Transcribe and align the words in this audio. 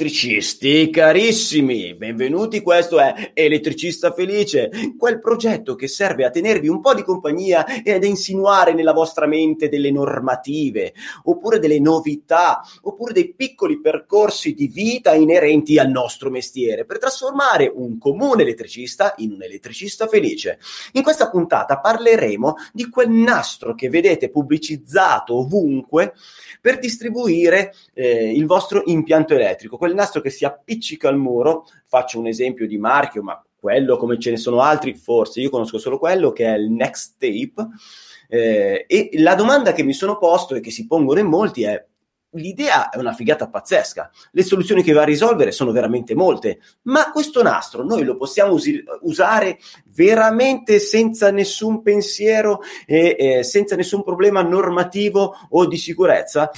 elettricisti 0.00 0.88
carissimi, 0.88 1.94
benvenuti, 1.94 2.62
questo 2.62 2.98
è 2.98 3.32
Elettricista 3.34 4.12
Felice, 4.12 4.70
quel 4.96 5.20
progetto 5.20 5.74
che 5.74 5.88
serve 5.88 6.24
a 6.24 6.30
tenervi 6.30 6.68
un 6.68 6.80
po' 6.80 6.94
di 6.94 7.02
compagnia 7.02 7.82
e 7.82 7.92
ad 7.92 8.04
insinuare 8.04 8.72
nella 8.72 8.94
vostra 8.94 9.26
mente 9.26 9.68
delle 9.68 9.90
normative, 9.90 10.94
oppure 11.24 11.58
delle 11.58 11.78
novità, 11.80 12.62
oppure 12.80 13.12
dei 13.12 13.34
piccoli 13.34 13.78
percorsi 13.78 14.54
di 14.54 14.68
vita 14.68 15.12
inerenti 15.12 15.78
al 15.78 15.90
nostro 15.90 16.30
mestiere, 16.30 16.86
per 16.86 16.98
trasformare 16.98 17.70
un 17.72 17.98
comune 17.98 18.40
elettricista 18.40 19.12
in 19.18 19.32
un 19.32 19.42
elettricista 19.42 20.06
felice. 20.06 20.58
In 20.92 21.02
questa 21.02 21.28
puntata 21.28 21.78
parleremo 21.78 22.54
di 22.72 22.88
quel 22.88 23.10
nastro 23.10 23.74
che 23.74 23.90
vedete 23.90 24.30
pubblicizzato 24.30 25.36
ovunque 25.36 26.14
per 26.58 26.78
distribuire 26.78 27.74
eh, 27.92 28.32
il 28.32 28.46
vostro 28.46 28.82
impianto 28.86 29.34
elettrico, 29.34 29.76
quel 29.90 29.94
nastro 29.94 30.20
che 30.20 30.30
si 30.30 30.44
appiccica 30.44 31.08
al 31.08 31.18
muro, 31.18 31.66
faccio 31.86 32.20
un 32.20 32.28
esempio 32.28 32.66
di 32.66 32.78
marchio, 32.78 33.22
ma 33.22 33.42
quello 33.58 33.96
come 33.96 34.18
ce 34.18 34.30
ne 34.30 34.36
sono 34.36 34.60
altri, 34.60 34.94
forse 34.94 35.40
io 35.40 35.50
conosco 35.50 35.78
solo 35.78 35.98
quello 35.98 36.32
che 36.32 36.46
è 36.46 36.56
il 36.56 36.70
Next 36.70 37.16
Tape. 37.18 37.68
Eh, 38.28 38.84
e 38.86 39.10
la 39.14 39.34
domanda 39.34 39.72
che 39.72 39.82
mi 39.82 39.92
sono 39.92 40.16
posto 40.16 40.54
e 40.54 40.60
che 40.60 40.70
si 40.70 40.86
pongono 40.86 41.18
in 41.18 41.26
molti 41.26 41.64
è 41.64 41.84
l'idea 42.34 42.90
è 42.90 42.96
una 42.96 43.12
figata 43.12 43.48
pazzesca, 43.48 44.08
le 44.30 44.44
soluzioni 44.44 44.84
che 44.84 44.92
va 44.92 45.02
a 45.02 45.04
risolvere 45.04 45.50
sono 45.50 45.72
veramente 45.72 46.14
molte, 46.14 46.60
ma 46.82 47.10
questo 47.10 47.42
nastro 47.42 47.82
noi 47.82 48.04
lo 48.04 48.16
possiamo 48.16 48.52
usi- 48.52 48.84
usare 49.00 49.58
veramente 49.86 50.78
senza 50.78 51.32
nessun 51.32 51.82
pensiero 51.82 52.60
e 52.86 53.16
eh, 53.18 53.42
senza 53.42 53.74
nessun 53.74 54.04
problema 54.04 54.42
normativo 54.42 55.34
o 55.48 55.66
di 55.66 55.76
sicurezza? 55.76 56.52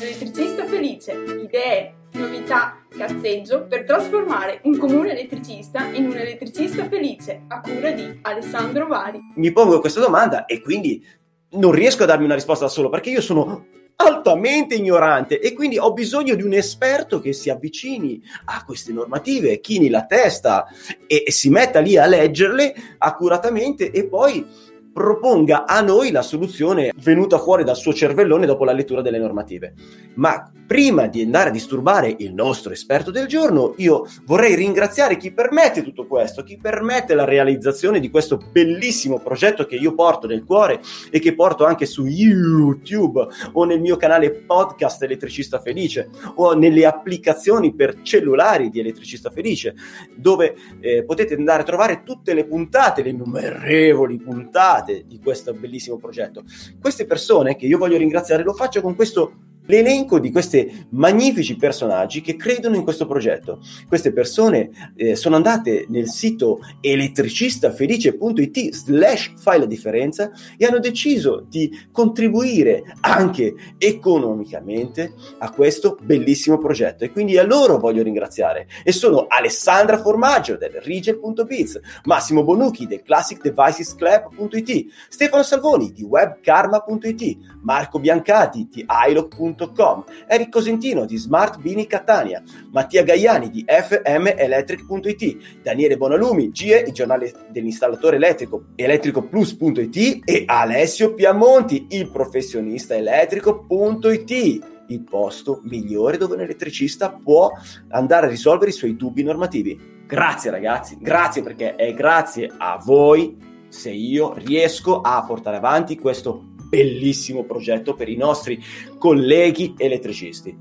Elettricista 0.00 0.64
felice, 0.64 1.12
idee, 1.12 1.99
novità, 2.20 2.84
cazzeggio 2.88 3.66
per 3.66 3.84
trasformare 3.84 4.60
un 4.64 4.76
comune 4.76 5.12
elettricista 5.12 5.86
in 5.86 6.06
un 6.06 6.16
elettricista 6.16 6.86
felice 6.86 7.42
a 7.48 7.60
cura 7.60 7.90
di 7.92 8.18
Alessandro 8.22 8.86
Vari. 8.86 9.20
Mi 9.36 9.50
pongo 9.52 9.80
questa 9.80 10.00
domanda 10.00 10.44
e 10.44 10.60
quindi 10.60 11.04
non 11.52 11.72
riesco 11.72 12.02
a 12.02 12.06
darmi 12.06 12.26
una 12.26 12.34
risposta 12.34 12.66
da 12.66 12.70
solo 12.70 12.90
perché 12.90 13.10
io 13.10 13.20
sono 13.20 13.66
altamente 13.96 14.74
ignorante 14.74 15.40
e 15.40 15.52
quindi 15.52 15.78
ho 15.78 15.92
bisogno 15.92 16.34
di 16.34 16.42
un 16.42 16.54
esperto 16.54 17.20
che 17.20 17.32
si 17.32 17.50
avvicini 17.50 18.22
a 18.46 18.64
queste 18.64 18.92
normative, 18.92 19.60
chini 19.60 19.90
la 19.90 20.06
testa 20.06 20.66
e, 21.06 21.24
e 21.26 21.30
si 21.30 21.50
metta 21.50 21.80
lì 21.80 21.96
a 21.96 22.06
leggerle 22.06 22.74
accuratamente 22.98 23.90
e 23.90 24.06
poi 24.06 24.46
proponga 24.92 25.66
a 25.66 25.80
noi 25.80 26.10
la 26.10 26.22
soluzione 26.22 26.92
venuta 27.02 27.38
fuori 27.38 27.64
dal 27.64 27.76
suo 27.76 27.92
cervellone 27.92 28.46
dopo 28.46 28.64
la 28.64 28.72
lettura 28.72 29.02
delle 29.02 29.18
normative. 29.18 29.74
Ma 30.14 30.50
prima 30.66 31.06
di 31.06 31.22
andare 31.22 31.48
a 31.48 31.52
disturbare 31.52 32.14
il 32.18 32.32
nostro 32.32 32.72
esperto 32.72 33.10
del 33.10 33.26
giorno, 33.26 33.74
io 33.78 34.06
vorrei 34.24 34.54
ringraziare 34.54 35.16
chi 35.16 35.32
permette 35.32 35.82
tutto 35.82 36.06
questo, 36.06 36.42
chi 36.42 36.58
permette 36.60 37.14
la 37.14 37.24
realizzazione 37.24 38.00
di 38.00 38.10
questo 38.10 38.38
bellissimo 38.50 39.18
progetto 39.18 39.66
che 39.66 39.76
io 39.76 39.94
porto 39.94 40.26
nel 40.26 40.44
cuore 40.44 40.80
e 41.10 41.18
che 41.18 41.34
porto 41.34 41.64
anche 41.64 41.86
su 41.86 42.06
YouTube 42.06 43.26
o 43.52 43.64
nel 43.64 43.80
mio 43.80 43.96
canale 43.96 44.30
podcast 44.30 45.02
Elettricista 45.02 45.60
Felice 45.60 46.08
o 46.36 46.54
nelle 46.54 46.86
applicazioni 46.86 47.74
per 47.74 48.02
cellulari 48.02 48.70
di 48.70 48.80
Elettricista 48.80 49.30
Felice, 49.30 49.74
dove 50.14 50.54
eh, 50.80 51.04
potete 51.04 51.34
andare 51.34 51.62
a 51.62 51.64
trovare 51.64 52.02
tutte 52.04 52.34
le 52.34 52.46
puntate, 52.46 53.02
le 53.02 53.10
innumerevoli 53.10 54.18
puntate 54.18 54.79
parte 54.80 55.04
di 55.06 55.18
questo 55.18 55.52
bellissimo 55.52 55.96
progetto. 55.96 56.42
Queste 56.80 57.06
persone 57.06 57.56
che 57.56 57.66
io 57.66 57.78
voglio 57.78 57.96
ringraziare 57.96 58.42
lo 58.42 58.54
faccio 58.54 58.80
con 58.80 58.94
questo 58.94 59.48
l'elenco 59.70 60.18
di 60.18 60.32
questi 60.32 60.86
magnifici 60.90 61.56
personaggi 61.56 62.20
che 62.20 62.36
credono 62.36 62.76
in 62.76 62.82
questo 62.82 63.06
progetto. 63.06 63.60
Queste 63.86 64.12
persone 64.12 64.92
eh, 64.96 65.14
sono 65.14 65.36
andate 65.36 65.86
nel 65.88 66.08
sito 66.08 66.58
elettricistafelice.it 66.80 68.74
slash 68.74 69.32
fai 69.36 69.60
la 69.60 69.66
differenza 69.66 70.32
e 70.58 70.66
hanno 70.66 70.80
deciso 70.80 71.46
di 71.48 71.70
contribuire 71.92 72.82
anche 73.00 73.54
economicamente 73.78 75.14
a 75.38 75.50
questo 75.50 75.96
bellissimo 76.02 76.58
progetto 76.58 77.04
e 77.04 77.12
quindi 77.12 77.38
a 77.38 77.44
loro 77.44 77.78
voglio 77.78 78.02
ringraziare 78.02 78.66
e 78.82 78.90
sono 78.92 79.26
Alessandra 79.28 80.00
Formaggio 80.00 80.56
del 80.56 80.72
Rigel.biz, 80.72 81.80
Massimo 82.04 82.42
Bonucchi 82.42 82.86
del 82.86 83.02
ClassicDevicesClub.it, 83.02 84.86
Stefano 85.08 85.42
Salvoni 85.44 85.92
di 85.92 86.02
WebKarma.it, 86.02 87.38
Marco 87.62 88.00
Biancati 88.00 88.66
di 88.70 88.84
iLock.it 89.08 89.59
Electric.com, 89.60 90.04
Eric 90.26 90.48
Cosentino 90.48 91.04
di 91.04 91.16
Smart 91.16 91.60
Bini 91.60 91.86
Catania, 91.86 92.42
Mattia 92.70 93.02
Gaiani 93.02 93.50
di 93.50 93.64
fmelectric.it, 93.66 95.60
Daniele 95.62 95.96
Bonalumi, 95.96 96.50
GE, 96.50 96.84
il 96.86 96.92
giornale 96.92 97.32
dell'installatore 97.50 98.16
elettrico, 98.16 98.64
elettricoplus.it 98.76 100.22
e 100.24 100.44
Alessio 100.46 101.14
Piamonti, 101.14 101.86
il 101.90 102.10
professionista 102.10 102.94
elettrico.it 102.94 104.68
il 104.90 105.04
posto 105.04 105.60
migliore 105.62 106.16
dove 106.16 106.34
un 106.34 106.40
elettricista 106.40 107.10
può 107.10 107.52
andare 107.90 108.26
a 108.26 108.28
risolvere 108.28 108.70
i 108.70 108.74
suoi 108.74 108.96
dubbi 108.96 109.22
normativi. 109.22 109.78
Grazie 110.04 110.50
ragazzi, 110.50 110.98
grazie 110.98 111.44
perché 111.44 111.76
è 111.76 111.94
grazie 111.94 112.50
a 112.58 112.76
voi 112.84 113.36
se 113.68 113.90
io 113.90 114.34
riesco 114.34 115.00
a 115.00 115.22
portare 115.24 115.58
avanti 115.58 115.96
questo 115.96 116.49
bellissimo 116.70 117.42
progetto 117.42 117.94
per 117.94 118.08
i 118.08 118.16
nostri 118.16 118.62
colleghi 118.96 119.74
elettricisti. 119.76 120.56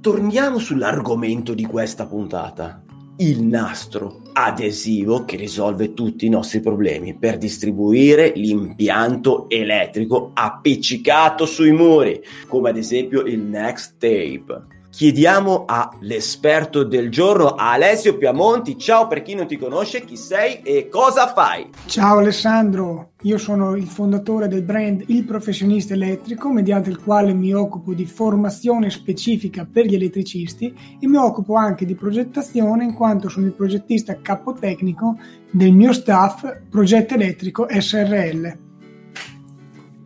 Torniamo 0.00 0.58
sull'argomento 0.58 1.54
di 1.54 1.64
questa 1.64 2.06
puntata. 2.06 2.82
Il 3.18 3.44
nastro 3.44 4.22
adesivo 4.32 5.24
che 5.24 5.36
risolve 5.36 5.94
tutti 5.94 6.26
i 6.26 6.30
nostri 6.30 6.60
problemi 6.60 7.14
per 7.14 7.38
distribuire 7.38 8.32
l'impianto 8.34 9.48
elettrico 9.48 10.32
appiccicato 10.34 11.46
sui 11.46 11.70
muri, 11.70 12.20
come 12.48 12.70
ad 12.70 12.76
esempio 12.76 13.20
il 13.20 13.38
Next 13.38 13.94
Tape 13.98 14.71
chiediamo 14.92 15.64
all'esperto 15.66 16.84
del 16.84 17.10
giorno, 17.10 17.54
Alessio 17.54 18.18
Piamonti. 18.18 18.76
Ciao 18.76 19.06
per 19.06 19.22
chi 19.22 19.34
non 19.34 19.46
ti 19.46 19.56
conosce, 19.56 20.04
chi 20.04 20.18
sei 20.18 20.60
e 20.62 20.88
cosa 20.90 21.32
fai? 21.32 21.70
Ciao 21.86 22.18
Alessandro, 22.18 23.12
io 23.22 23.38
sono 23.38 23.74
il 23.74 23.86
fondatore 23.86 24.48
del 24.48 24.62
brand 24.62 25.04
Il 25.06 25.24
Professionista 25.24 25.94
Elettrico, 25.94 26.52
mediante 26.52 26.90
il 26.90 27.02
quale 27.02 27.32
mi 27.32 27.54
occupo 27.54 27.94
di 27.94 28.04
formazione 28.04 28.90
specifica 28.90 29.66
per 29.70 29.86
gli 29.86 29.94
elettricisti 29.94 30.98
e 31.00 31.08
mi 31.08 31.16
occupo 31.16 31.54
anche 31.54 31.86
di 31.86 31.94
progettazione 31.94 32.84
in 32.84 32.92
quanto 32.92 33.30
sono 33.30 33.46
il 33.46 33.52
progettista 33.52 34.20
capotecnico 34.20 35.16
del 35.50 35.72
mio 35.72 35.94
staff 35.94 36.44
Progetto 36.68 37.14
Elettrico 37.14 37.66
SRL. 37.66 38.58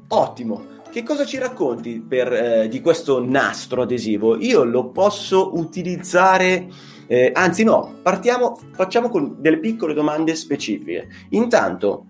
Ottimo. 0.08 0.75
Che 0.96 1.02
cosa 1.02 1.26
ci 1.26 1.36
racconti 1.36 2.00
per, 2.00 2.32
eh, 2.32 2.68
di 2.68 2.80
questo 2.80 3.22
nastro 3.22 3.82
adesivo? 3.82 4.38
Io 4.38 4.64
lo 4.64 4.88
posso 4.92 5.54
utilizzare, 5.54 6.68
eh, 7.06 7.32
anzi 7.34 7.64
no, 7.64 7.96
partiamo, 8.00 8.58
facciamo 8.72 9.10
con 9.10 9.36
delle 9.38 9.58
piccole 9.58 9.92
domande 9.92 10.34
specifiche. 10.34 11.06
Intanto, 11.32 12.06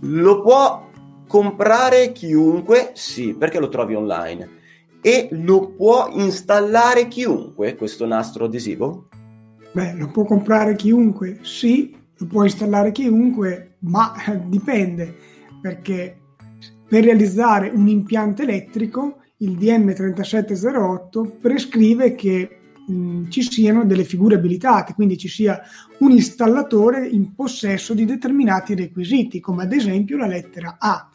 lo 0.00 0.40
può 0.40 0.88
comprare 1.28 2.12
chiunque? 2.12 2.92
Sì, 2.94 3.34
perché 3.34 3.60
lo 3.60 3.68
trovi 3.68 3.94
online. 3.94 4.48
E 5.02 5.28
lo 5.32 5.72
può 5.72 6.08
installare 6.10 7.08
chiunque 7.08 7.76
questo 7.76 8.06
nastro 8.06 8.46
adesivo? 8.46 9.08
Beh, 9.72 9.92
lo 9.92 10.06
può 10.06 10.24
comprare 10.24 10.74
chiunque, 10.74 11.40
sì, 11.42 11.94
lo 12.16 12.26
può 12.26 12.44
installare 12.44 12.92
chiunque, 12.92 13.76
ma 13.80 14.14
dipende, 14.48 15.14
perché 15.60 16.20
per 16.88 17.04
realizzare 17.04 17.70
un 17.74 17.88
impianto 17.88 18.42
elettrico, 18.42 19.18
il 19.38 19.52
DM3708 19.52 21.38
prescrive 21.40 22.14
che 22.14 22.58
mh, 22.86 23.28
ci 23.28 23.42
siano 23.42 23.84
delle 23.84 24.04
figure 24.04 24.36
abilitate, 24.36 24.94
quindi 24.94 25.18
ci 25.18 25.28
sia 25.28 25.60
un 25.98 26.12
installatore 26.12 27.06
in 27.06 27.34
possesso 27.34 27.92
di 27.92 28.04
determinati 28.04 28.74
requisiti, 28.74 29.40
come 29.40 29.64
ad 29.64 29.72
esempio 29.72 30.16
la 30.16 30.26
lettera 30.26 30.76
A. 30.78 31.10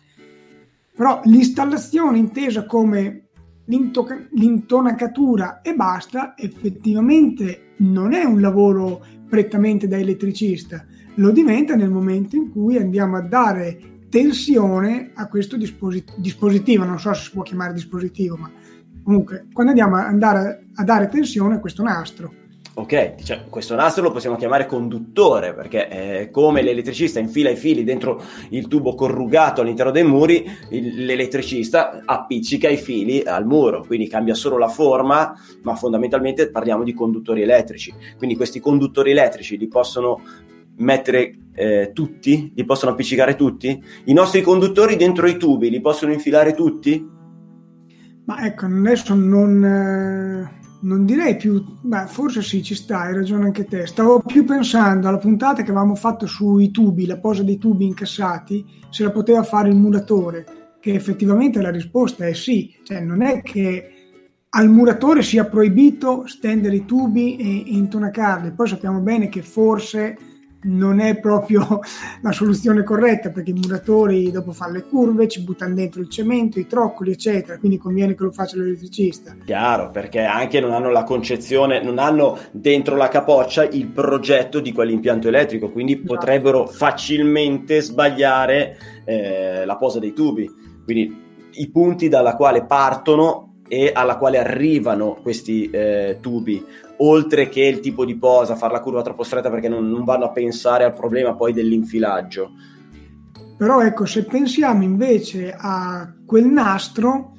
Però 0.93 1.21
l'installazione 1.25 2.17
intesa 2.17 2.65
come 2.65 3.27
l'into- 3.65 4.07
l'intonacatura 4.33 5.61
e 5.61 5.73
basta, 5.73 6.35
effettivamente 6.37 7.73
non 7.77 8.13
è 8.13 8.23
un 8.23 8.41
lavoro 8.41 9.03
prettamente 9.27 9.87
da 9.87 9.97
elettricista, 9.97 10.85
lo 11.15 11.31
diventa 11.31 11.75
nel 11.75 11.89
momento 11.89 12.35
in 12.35 12.51
cui 12.51 12.77
andiamo 12.77 13.17
a 13.17 13.21
dare 13.21 13.90
tensione 14.11 15.11
a 15.15 15.27
questo 15.27 15.55
disposit- 15.55 16.13
dispositivo, 16.17 16.83
non 16.83 16.99
so 16.99 17.13
se 17.13 17.23
si 17.23 17.31
può 17.31 17.43
chiamare 17.43 17.73
dispositivo, 17.73 18.35
ma 18.35 18.51
comunque 19.03 19.47
quando 19.53 19.71
andiamo 19.71 19.95
a 19.95 20.05
andare 20.05 20.65
a 20.75 20.83
dare 20.83 21.07
tensione 21.07 21.55
a 21.55 21.59
questo 21.59 21.81
nastro. 21.81 22.33
Ok, 22.73 23.15
cioè, 23.23 23.43
questo 23.49 23.75
nastro 23.75 24.03
lo 24.03 24.11
possiamo 24.11 24.37
chiamare 24.37 24.65
conduttore 24.65 25.53
perché 25.53 25.89
eh, 25.89 26.31
come 26.31 26.61
l'elettricista 26.61 27.19
infila 27.19 27.49
i 27.49 27.57
fili 27.57 27.83
dentro 27.83 28.23
il 28.49 28.67
tubo 28.67 28.95
corrugato 28.95 29.59
all'interno 29.59 29.91
dei 29.91 30.05
muri, 30.05 30.49
il, 30.69 31.05
l'elettricista 31.05 32.01
appiccica 32.05 32.69
i 32.69 32.77
fili 32.77 33.23
al 33.23 33.45
muro, 33.45 33.83
quindi 33.85 34.07
cambia 34.07 34.35
solo 34.35 34.57
la 34.57 34.69
forma, 34.69 35.37
ma 35.63 35.75
fondamentalmente 35.75 36.49
parliamo 36.49 36.83
di 36.83 36.93
conduttori 36.93 37.41
elettrici. 37.41 37.93
Quindi 38.17 38.37
questi 38.37 38.61
conduttori 38.61 39.11
elettrici 39.11 39.57
li 39.57 39.67
possono 39.67 40.21
mettere 40.81 41.35
eh, 41.53 41.91
tutti? 41.93 42.51
Li 42.55 42.65
possono 42.65 42.91
appiccicare 42.91 43.35
tutti? 43.35 43.81
I 44.05 44.13
nostri 44.13 44.41
conduttori 44.41 44.95
dentro 44.95 45.27
i 45.27 45.37
tubi 45.37 45.69
li 45.69 45.81
possono 45.81 46.11
infilare 46.11 46.53
tutti? 46.53 47.07
Ma 48.25 48.45
ecco, 48.45 48.65
adesso 48.65 49.13
non... 49.13 49.63
Eh 49.63 50.59
non 50.81 51.05
direi 51.05 51.35
più, 51.35 51.63
beh, 51.81 52.07
forse 52.07 52.41
sì, 52.41 52.63
ci 52.63 52.75
sta, 52.75 53.01
hai 53.01 53.13
ragione 53.13 53.45
anche 53.45 53.65
te. 53.65 53.85
Stavo 53.85 54.21
più 54.21 54.45
pensando 54.45 55.07
alla 55.07 55.17
puntata 55.17 55.61
che 55.61 55.69
avevamo 55.69 55.95
fatto 55.95 56.25
sui 56.25 56.71
tubi, 56.71 57.05
la 57.05 57.17
posa 57.17 57.43
dei 57.43 57.57
tubi 57.57 57.85
incassati, 57.85 58.65
se 58.89 59.03
la 59.03 59.11
poteva 59.11 59.43
fare 59.43 59.69
il 59.69 59.75
muratore, 59.75 60.45
che 60.79 60.93
effettivamente 60.93 61.61
la 61.61 61.69
risposta 61.69 62.25
è 62.25 62.33
sì, 62.33 62.73
cioè 62.83 62.99
non 62.99 63.21
è 63.21 63.41
che 63.41 63.91
al 64.49 64.69
muratore 64.69 65.21
sia 65.21 65.45
proibito 65.45 66.25
stendere 66.25 66.77
i 66.77 66.85
tubi 66.85 67.37
e, 67.37 67.59
e 67.59 67.75
intonacarli, 67.75 68.51
poi 68.51 68.67
sappiamo 68.67 68.99
bene 68.99 69.29
che 69.29 69.43
forse 69.43 70.17
non 70.63 70.99
è 70.99 71.19
proprio 71.19 71.79
la 72.21 72.31
soluzione 72.31 72.83
corretta 72.83 73.29
perché 73.31 73.51
i 73.51 73.53
muratori 73.53 74.31
dopo 74.31 74.51
fanno 74.51 74.73
le 74.73 74.83
curve, 74.83 75.27
ci 75.27 75.41
buttano 75.41 75.73
dentro 75.73 76.01
il 76.01 76.09
cemento, 76.09 76.59
i 76.59 76.67
troccoli, 76.67 77.11
eccetera. 77.11 77.57
Quindi 77.57 77.77
conviene 77.77 78.15
che 78.15 78.23
lo 78.23 78.31
faccia 78.31 78.57
l'elettricista. 78.57 79.35
Chiaro, 79.45 79.89
perché 79.91 80.21
anche 80.21 80.59
non 80.59 80.71
hanno 80.71 80.89
la 80.89 81.03
concezione, 81.03 81.81
non 81.81 81.97
hanno 81.97 82.37
dentro 82.51 82.95
la 82.95 83.07
capoccia 83.07 83.63
il 83.63 83.87
progetto 83.87 84.59
di 84.59 84.71
quell'impianto 84.71 85.27
elettrico, 85.27 85.71
quindi 85.71 85.95
no. 85.95 86.01
potrebbero 86.03 86.65
facilmente 86.67 87.81
sbagliare 87.81 88.77
eh, 89.05 89.65
la 89.65 89.75
posa 89.77 89.99
dei 89.99 90.13
tubi. 90.13 90.49
Quindi 90.83 91.29
i 91.53 91.69
punti 91.69 92.07
dalla 92.07 92.35
quale 92.35 92.65
partono 92.65 93.50
e 93.73 93.89
alla 93.93 94.17
quale 94.17 94.37
arrivano 94.37 95.17
questi 95.21 95.69
eh, 95.69 96.17
tubi, 96.19 96.61
oltre 96.97 97.47
che 97.47 97.61
il 97.61 97.79
tipo 97.79 98.03
di 98.03 98.17
posa, 98.17 98.57
fare 98.57 98.73
la 98.73 98.81
curva 98.81 99.01
troppo 99.01 99.23
stretta 99.23 99.49
perché 99.49 99.69
non, 99.69 99.89
non 99.89 100.03
vanno 100.03 100.25
a 100.25 100.31
pensare 100.31 100.83
al 100.83 100.93
problema 100.93 101.35
poi 101.35 101.53
dell'infilaggio. 101.53 102.51
Però 103.57 103.81
ecco, 103.81 104.03
se 104.05 104.25
pensiamo 104.25 104.83
invece 104.83 105.55
a 105.57 106.13
quel 106.25 106.47
nastro, 106.47 107.31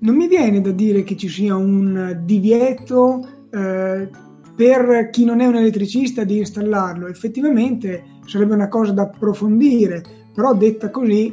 non 0.00 0.16
mi 0.16 0.26
viene 0.26 0.60
da 0.60 0.72
dire 0.72 1.04
che 1.04 1.16
ci 1.16 1.28
sia 1.28 1.54
un 1.54 2.20
divieto 2.24 3.44
eh, 3.52 4.08
per 4.56 5.10
chi 5.10 5.24
non 5.24 5.38
è 5.38 5.46
un 5.46 5.54
elettricista 5.54 6.24
di 6.24 6.38
installarlo. 6.38 7.06
Effettivamente 7.06 8.02
sarebbe 8.24 8.54
una 8.54 8.66
cosa 8.66 8.90
da 8.90 9.02
approfondire, 9.02 10.02
però 10.34 10.52
detta 10.52 10.90
così, 10.90 11.32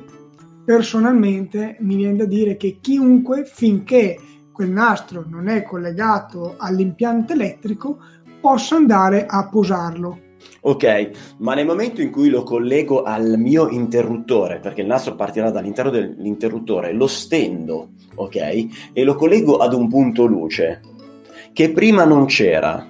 personalmente 0.63 1.75
mi 1.79 1.95
viene 1.95 2.17
da 2.17 2.25
dire 2.25 2.55
che 2.55 2.77
chiunque, 2.79 3.45
finché 3.45 4.19
quel 4.53 4.69
nastro 4.69 5.25
non 5.27 5.49
è 5.49 5.63
collegato 5.63 6.55
all'impianto 6.57 7.33
elettrico, 7.33 7.97
posso 8.39 8.75
andare 8.75 9.25
a 9.25 9.49
posarlo. 9.49 10.19
Ok, 10.61 11.09
ma 11.39 11.55
nel 11.55 11.65
momento 11.65 12.01
in 12.01 12.11
cui 12.11 12.29
lo 12.29 12.43
collego 12.43 13.03
al 13.03 13.37
mio 13.37 13.67
interruttore, 13.67 14.59
perché 14.59 14.81
il 14.81 14.87
nastro 14.87 15.15
partirà 15.15 15.49
dall'interno 15.49 15.91
dell'interruttore, 15.91 16.93
lo 16.93 17.07
stendo, 17.07 17.89
ok? 18.15 18.91
E 18.93 19.03
lo 19.03 19.15
collego 19.15 19.57
ad 19.57 19.73
un 19.73 19.89
punto 19.89 20.25
luce 20.25 20.81
che 21.51 21.71
prima 21.71 22.05
non 22.05 22.25
c'era, 22.25 22.85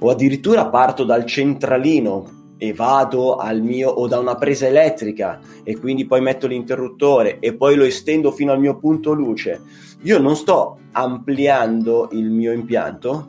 o 0.00 0.10
addirittura 0.10 0.68
parto 0.68 1.04
dal 1.04 1.26
centralino 1.26 2.39
e 2.62 2.74
vado 2.74 3.36
al 3.36 3.62
mio 3.62 3.88
o 3.88 4.06
da 4.06 4.18
una 4.18 4.34
presa 4.34 4.66
elettrica 4.66 5.40
e 5.62 5.78
quindi 5.78 6.04
poi 6.04 6.20
metto 6.20 6.46
l'interruttore 6.46 7.38
e 7.38 7.54
poi 7.54 7.74
lo 7.74 7.84
estendo 7.84 8.32
fino 8.32 8.52
al 8.52 8.60
mio 8.60 8.76
punto 8.76 9.14
luce, 9.14 9.62
io 10.02 10.18
non 10.18 10.36
sto 10.36 10.78
ampliando 10.92 12.10
il 12.12 12.28
mio 12.30 12.52
impianto 12.52 13.28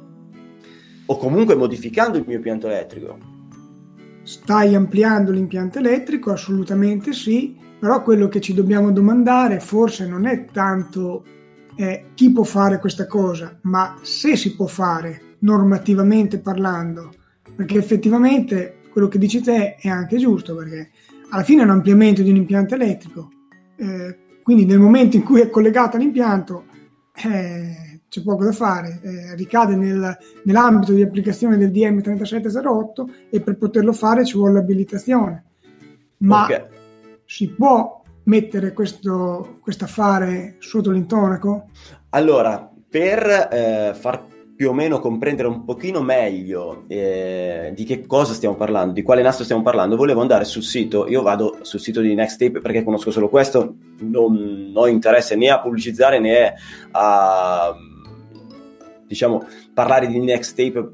o 1.05 1.17
comunque 1.17 1.55
modificando 1.55 2.17
il 2.17 2.25
mio 2.27 2.35
impianto 2.35 2.67
elettrico. 2.67 3.17
Stai 4.23 4.75
ampliando 4.75 5.31
l'impianto 5.31 5.79
elettrico? 5.79 6.31
Assolutamente 6.31 7.13
sì, 7.13 7.57
però 7.79 8.03
quello 8.03 8.27
che 8.27 8.41
ci 8.41 8.53
dobbiamo 8.53 8.91
domandare 8.91 9.61
forse 9.61 10.05
non 10.07 10.25
è 10.25 10.43
tanto 10.43 11.23
eh, 11.77 12.07
chi 12.15 12.33
può 12.33 12.43
fare 12.43 12.79
questa 12.79 13.07
cosa, 13.07 13.57
ma 13.61 13.97
se 14.01 14.35
si 14.35 14.57
può 14.57 14.67
fare 14.67 15.37
normativamente 15.39 16.39
parlando, 16.39 17.11
perché 17.55 17.77
effettivamente 17.77 18.75
quello 18.91 19.07
che 19.07 19.17
dici 19.17 19.41
te 19.41 19.75
è 19.75 19.87
anche 19.87 20.17
giusto 20.17 20.55
perché 20.55 20.91
alla 21.29 21.43
fine 21.43 21.61
è 21.61 21.65
un 21.65 21.71
ampliamento 21.71 22.21
di 22.21 22.29
un 22.29 22.35
impianto 22.35 22.75
elettrico, 22.75 23.29
eh, 23.77 24.17
quindi 24.43 24.65
nel 24.65 24.79
momento 24.79 25.15
in 25.15 25.23
cui 25.23 25.39
è 25.39 25.49
collegato 25.49 25.95
all'impianto 25.95 26.65
eh, 27.15 28.01
c'è 28.09 28.21
poco 28.21 28.43
da 28.43 28.51
fare, 28.51 28.99
eh, 29.01 29.35
ricade 29.35 29.75
nel, 29.75 30.17
nell'ambito 30.43 30.91
di 30.91 31.01
applicazione 31.01 31.57
del 31.57 31.71
DM3708 31.71 33.29
e 33.29 33.39
per 33.39 33.57
poterlo 33.57 33.93
fare 33.93 34.25
ci 34.25 34.35
vuole 34.35 34.53
l'abilitazione. 34.53 35.45
Ma 36.17 36.43
okay. 36.43 36.63
si 37.25 37.49
può 37.49 38.01
mettere 38.23 38.73
questo 38.73 39.61
affare 39.79 40.57
sotto 40.59 40.91
l'intonaco? 40.91 41.69
Allora, 42.09 42.69
per 42.89 43.47
eh, 43.49 43.93
far 43.97 44.25
più 44.61 44.69
o 44.69 44.73
meno 44.73 44.99
comprendere 44.99 45.47
un 45.47 45.65
pochino 45.65 46.03
meglio 46.03 46.83
eh, 46.87 47.71
di 47.73 47.83
che 47.83 48.05
cosa 48.05 48.35
stiamo 48.35 48.53
parlando, 48.53 48.93
di 48.93 49.01
quale 49.01 49.23
nastro 49.23 49.43
stiamo 49.43 49.63
parlando, 49.63 49.95
volevo 49.95 50.21
andare 50.21 50.45
sul 50.45 50.61
sito, 50.61 51.07
io 51.07 51.23
vado 51.23 51.57
sul 51.61 51.79
sito 51.79 51.99
di 51.99 52.13
Nextape 52.13 52.59
perché 52.59 52.83
conosco 52.83 53.09
solo 53.09 53.27
questo, 53.27 53.77
non 54.01 54.71
ho 54.75 54.85
interesse 54.85 55.35
né 55.35 55.49
a 55.49 55.59
pubblicizzare 55.59 56.19
né 56.19 56.53
a 56.91 57.73
diciamo 59.07 59.47
parlare 59.73 60.05
di 60.05 60.19
Nextape 60.19 60.91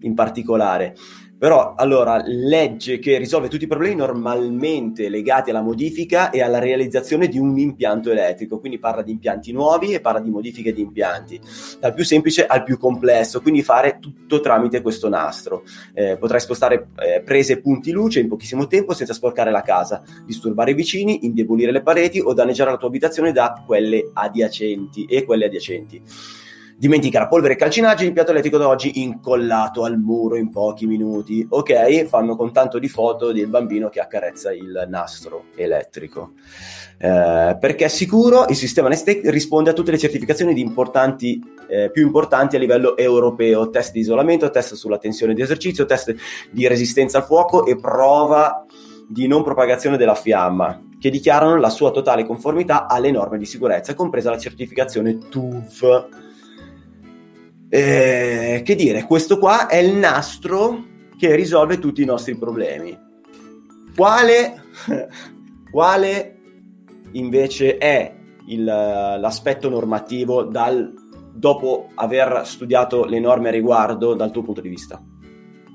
in 0.00 0.14
particolare. 0.14 0.96
Però 1.44 1.74
allora 1.76 2.22
legge 2.24 2.98
che 2.98 3.18
risolve 3.18 3.48
tutti 3.48 3.64
i 3.64 3.66
problemi 3.66 3.96
normalmente 3.96 5.10
legati 5.10 5.50
alla 5.50 5.60
modifica 5.60 6.30
e 6.30 6.40
alla 6.40 6.58
realizzazione 6.58 7.28
di 7.28 7.38
un 7.38 7.58
impianto 7.58 8.10
elettrico, 8.10 8.58
quindi 8.58 8.78
parla 8.78 9.02
di 9.02 9.12
impianti 9.12 9.52
nuovi 9.52 9.92
e 9.92 10.00
parla 10.00 10.20
di 10.20 10.30
modifiche 10.30 10.72
di 10.72 10.80
impianti, 10.80 11.38
dal 11.78 11.92
più 11.92 12.02
semplice 12.02 12.46
al 12.46 12.64
più 12.64 12.78
complesso, 12.78 13.42
quindi 13.42 13.62
fare 13.62 13.98
tutto 14.00 14.40
tramite 14.40 14.80
questo 14.80 15.10
nastro. 15.10 15.64
Eh, 15.92 16.16
potrai 16.16 16.40
spostare 16.40 16.88
eh, 16.96 17.20
prese 17.20 17.52
e 17.52 17.60
punti 17.60 17.90
luce 17.90 18.20
in 18.20 18.28
pochissimo 18.28 18.66
tempo 18.66 18.94
senza 18.94 19.12
sporcare 19.12 19.50
la 19.50 19.60
casa, 19.60 20.02
disturbare 20.24 20.70
i 20.70 20.74
vicini, 20.74 21.26
indebolire 21.26 21.72
le 21.72 21.82
pareti 21.82 22.20
o 22.20 22.32
danneggiare 22.32 22.70
la 22.70 22.78
tua 22.78 22.88
abitazione 22.88 23.32
da 23.32 23.62
quelle 23.66 24.08
adiacenti 24.14 25.04
e 25.04 25.24
quelle 25.26 25.44
adiacenti. 25.44 26.00
Dimentica 26.76 27.20
la 27.20 27.28
polvere 27.28 27.56
e 27.56 28.04
il 28.04 28.12
piatto 28.12 28.32
elettrico 28.32 28.58
d'oggi 28.58 29.00
incollato 29.00 29.84
al 29.84 29.96
muro 29.96 30.36
in 30.36 30.50
pochi 30.50 30.86
minuti. 30.86 31.46
Ok, 31.48 32.04
fanno 32.06 32.34
con 32.34 32.52
tanto 32.52 32.80
di 32.80 32.88
foto 32.88 33.32
del 33.32 33.46
bambino 33.46 33.88
che 33.88 34.00
accarezza 34.00 34.52
il 34.52 34.84
nastro 34.88 35.44
elettrico. 35.54 36.32
Eh, 36.98 37.56
perché 37.60 37.84
è 37.84 37.88
sicuro, 37.88 38.46
il 38.48 38.56
sistema 38.56 38.88
Nestec 38.88 39.28
risponde 39.30 39.70
a 39.70 39.72
tutte 39.72 39.92
le 39.92 39.98
certificazioni 39.98 40.60
importanti, 40.60 41.40
eh, 41.68 41.90
più 41.90 42.04
importanti 42.04 42.56
a 42.56 42.58
livello 42.58 42.96
europeo, 42.96 43.70
test 43.70 43.92
di 43.92 44.00
isolamento, 44.00 44.50
test 44.50 44.74
sulla 44.74 44.98
tensione 44.98 45.32
di 45.32 45.42
esercizio, 45.42 45.86
test 45.86 46.12
di 46.50 46.66
resistenza 46.66 47.18
al 47.18 47.24
fuoco 47.24 47.66
e 47.66 47.76
prova 47.76 48.64
di 49.08 49.28
non 49.28 49.44
propagazione 49.44 49.96
della 49.96 50.16
fiamma, 50.16 50.88
che 50.98 51.10
dichiarano 51.10 51.56
la 51.56 51.70
sua 51.70 51.92
totale 51.92 52.24
conformità 52.24 52.88
alle 52.88 53.12
norme 53.12 53.38
di 53.38 53.46
sicurezza, 53.46 53.94
compresa 53.94 54.30
la 54.30 54.38
certificazione 54.38 55.18
TUV 55.18 56.23
eh, 57.74 58.62
che 58.64 58.76
dire, 58.76 59.02
questo 59.02 59.36
qua 59.36 59.66
è 59.66 59.78
il 59.78 59.96
nastro 59.96 60.84
che 61.18 61.34
risolve 61.34 61.80
tutti 61.80 62.02
i 62.02 62.04
nostri 62.04 62.36
problemi. 62.36 62.96
Quale, 63.96 64.62
quale 65.72 66.36
invece 67.12 67.76
è 67.76 68.14
il, 68.46 68.62
l'aspetto 68.62 69.68
normativo 69.68 70.44
dal, 70.44 70.92
dopo 71.32 71.88
aver 71.96 72.42
studiato 72.44 73.06
le 73.06 73.18
norme 73.18 73.48
a 73.48 73.52
riguardo 73.52 74.14
dal 74.14 74.30
tuo 74.30 74.42
punto 74.42 74.60
di 74.60 74.68
vista? 74.68 75.02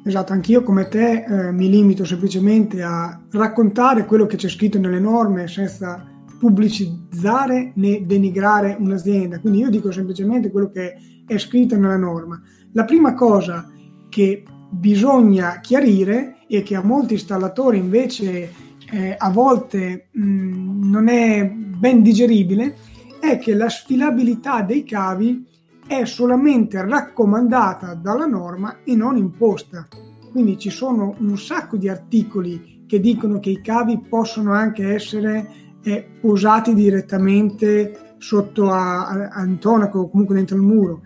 Esatto, 0.06 0.32
anch'io 0.32 0.64
come 0.64 0.88
te 0.88 1.26
eh, 1.26 1.52
mi 1.52 1.70
limito 1.70 2.06
semplicemente 2.06 2.82
a 2.82 3.22
raccontare 3.32 4.06
quello 4.06 4.26
che 4.26 4.38
c'è 4.38 4.48
scritto 4.48 4.80
nelle 4.80 5.02
norme 5.02 5.50
senza 5.50 6.02
pubblicizzare 6.40 7.74
né 7.76 8.06
denigrare 8.06 8.78
un'azienda. 8.80 9.42
Quindi 9.42 9.60
io 9.60 9.70
dico 9.70 9.92
semplicemente 9.92 10.50
quello 10.50 10.70
che 10.70 10.96
è 11.30 11.38
scritto 11.38 11.78
nella 11.78 11.98
norma. 11.98 12.42
La 12.74 12.86
prima 12.86 13.14
cosa 13.14 13.72
che 14.10 14.44
bisogna 14.72 15.60
chiarire 15.60 16.40
e 16.48 16.64
che 16.64 16.76
a 16.76 16.84
molti 16.84 17.14
installatori 17.14 17.78
invece 17.78 18.52
eh, 18.92 19.16
a 19.16 19.30
volte 19.30 20.10
mh, 20.12 20.24
mm, 20.24 20.90
non 20.90 21.08
è 21.08 21.48
ben 21.48 22.02
digeribile 22.02 22.76
è 23.20 23.38
che 23.38 23.54
la 23.54 23.70
sfilabilità 23.70 24.64
dei 24.64 24.84
cavi 24.84 25.46
è 25.86 26.06
solamente 26.06 26.84
raccomandata 26.84 27.94
dalla 27.94 28.26
norma 28.26 28.80
e 28.84 28.96
non 28.96 29.16
imposta. 29.16 29.88
Quindi 30.32 30.58
ci 30.58 30.72
sono 30.72 31.16
un 31.20 31.38
sacco 31.38 31.78
di 31.78 31.90
articoli 31.90 32.86
che 32.88 33.00
dicono 33.00 33.40
che 33.40 33.52
i 33.52 33.62
cavi 33.62 34.00
possono 34.10 34.54
anche 34.54 34.94
essere 34.94 35.48
eh, 35.84 36.08
posati 36.20 36.74
direttamente 36.74 38.16
sotto 38.18 38.70
a, 38.70 39.08
a, 39.08 39.28
a 39.30 39.44
intonaco 39.44 40.00
o 40.00 40.10
comunque 40.10 40.36
dentro 40.36 40.56
il 40.56 40.64
muro. 40.64 41.02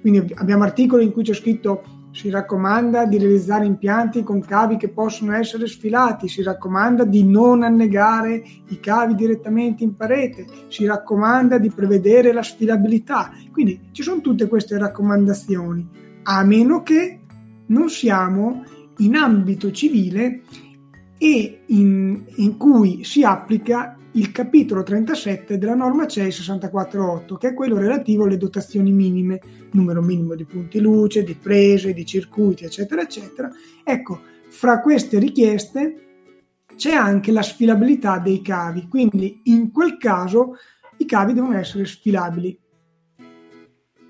Quindi 0.00 0.32
abbiamo 0.36 0.64
articoli 0.64 1.04
in 1.04 1.12
cui 1.12 1.22
c'è 1.22 1.34
scritto 1.34 1.82
si 2.10 2.30
raccomanda 2.30 3.04
di 3.04 3.18
realizzare 3.18 3.66
impianti 3.66 4.22
con 4.22 4.40
cavi 4.40 4.76
che 4.76 4.88
possono 4.88 5.34
essere 5.34 5.66
sfilati, 5.66 6.28
si 6.28 6.42
raccomanda 6.42 7.04
di 7.04 7.24
non 7.24 7.62
annegare 7.62 8.42
i 8.68 8.80
cavi 8.80 9.14
direttamente 9.14 9.84
in 9.84 9.94
parete, 9.94 10.46
si 10.68 10.86
raccomanda 10.86 11.58
di 11.58 11.70
prevedere 11.70 12.32
la 12.32 12.42
sfilabilità. 12.42 13.30
Quindi 13.52 13.90
ci 13.92 14.02
sono 14.02 14.20
tutte 14.20 14.48
queste 14.48 14.78
raccomandazioni, 14.78 15.86
a 16.24 16.42
meno 16.44 16.82
che 16.82 17.20
non 17.66 17.88
siamo 17.88 18.64
in 18.98 19.14
ambito 19.14 19.70
civile 19.70 20.42
e 21.18 21.62
in, 21.66 22.24
in 22.36 22.56
cui 22.56 23.04
si 23.04 23.22
applica 23.22 23.97
il 24.18 24.32
capitolo 24.32 24.82
37 24.82 25.58
della 25.58 25.74
norma 25.74 26.06
CEI 26.06 26.32
648, 26.32 27.36
che 27.36 27.48
è 27.48 27.54
quello 27.54 27.78
relativo 27.78 28.24
alle 28.24 28.36
dotazioni 28.36 28.90
minime, 28.90 29.40
numero 29.72 30.02
minimo 30.02 30.34
di 30.34 30.44
punti 30.44 30.80
luce, 30.80 31.22
di 31.22 31.34
prese, 31.34 31.94
di 31.94 32.04
circuiti, 32.04 32.64
eccetera, 32.64 33.02
eccetera. 33.02 33.48
Ecco, 33.84 34.20
fra 34.48 34.80
queste 34.80 35.20
richieste 35.20 36.06
c'è 36.74 36.92
anche 36.92 37.30
la 37.30 37.42
sfilabilità 37.42 38.18
dei 38.18 38.42
cavi, 38.42 38.88
quindi 38.88 39.40
in 39.44 39.70
quel 39.70 39.96
caso 39.98 40.56
i 40.96 41.04
cavi 41.04 41.32
devono 41.32 41.56
essere 41.56 41.86
sfilabili. 41.86 42.58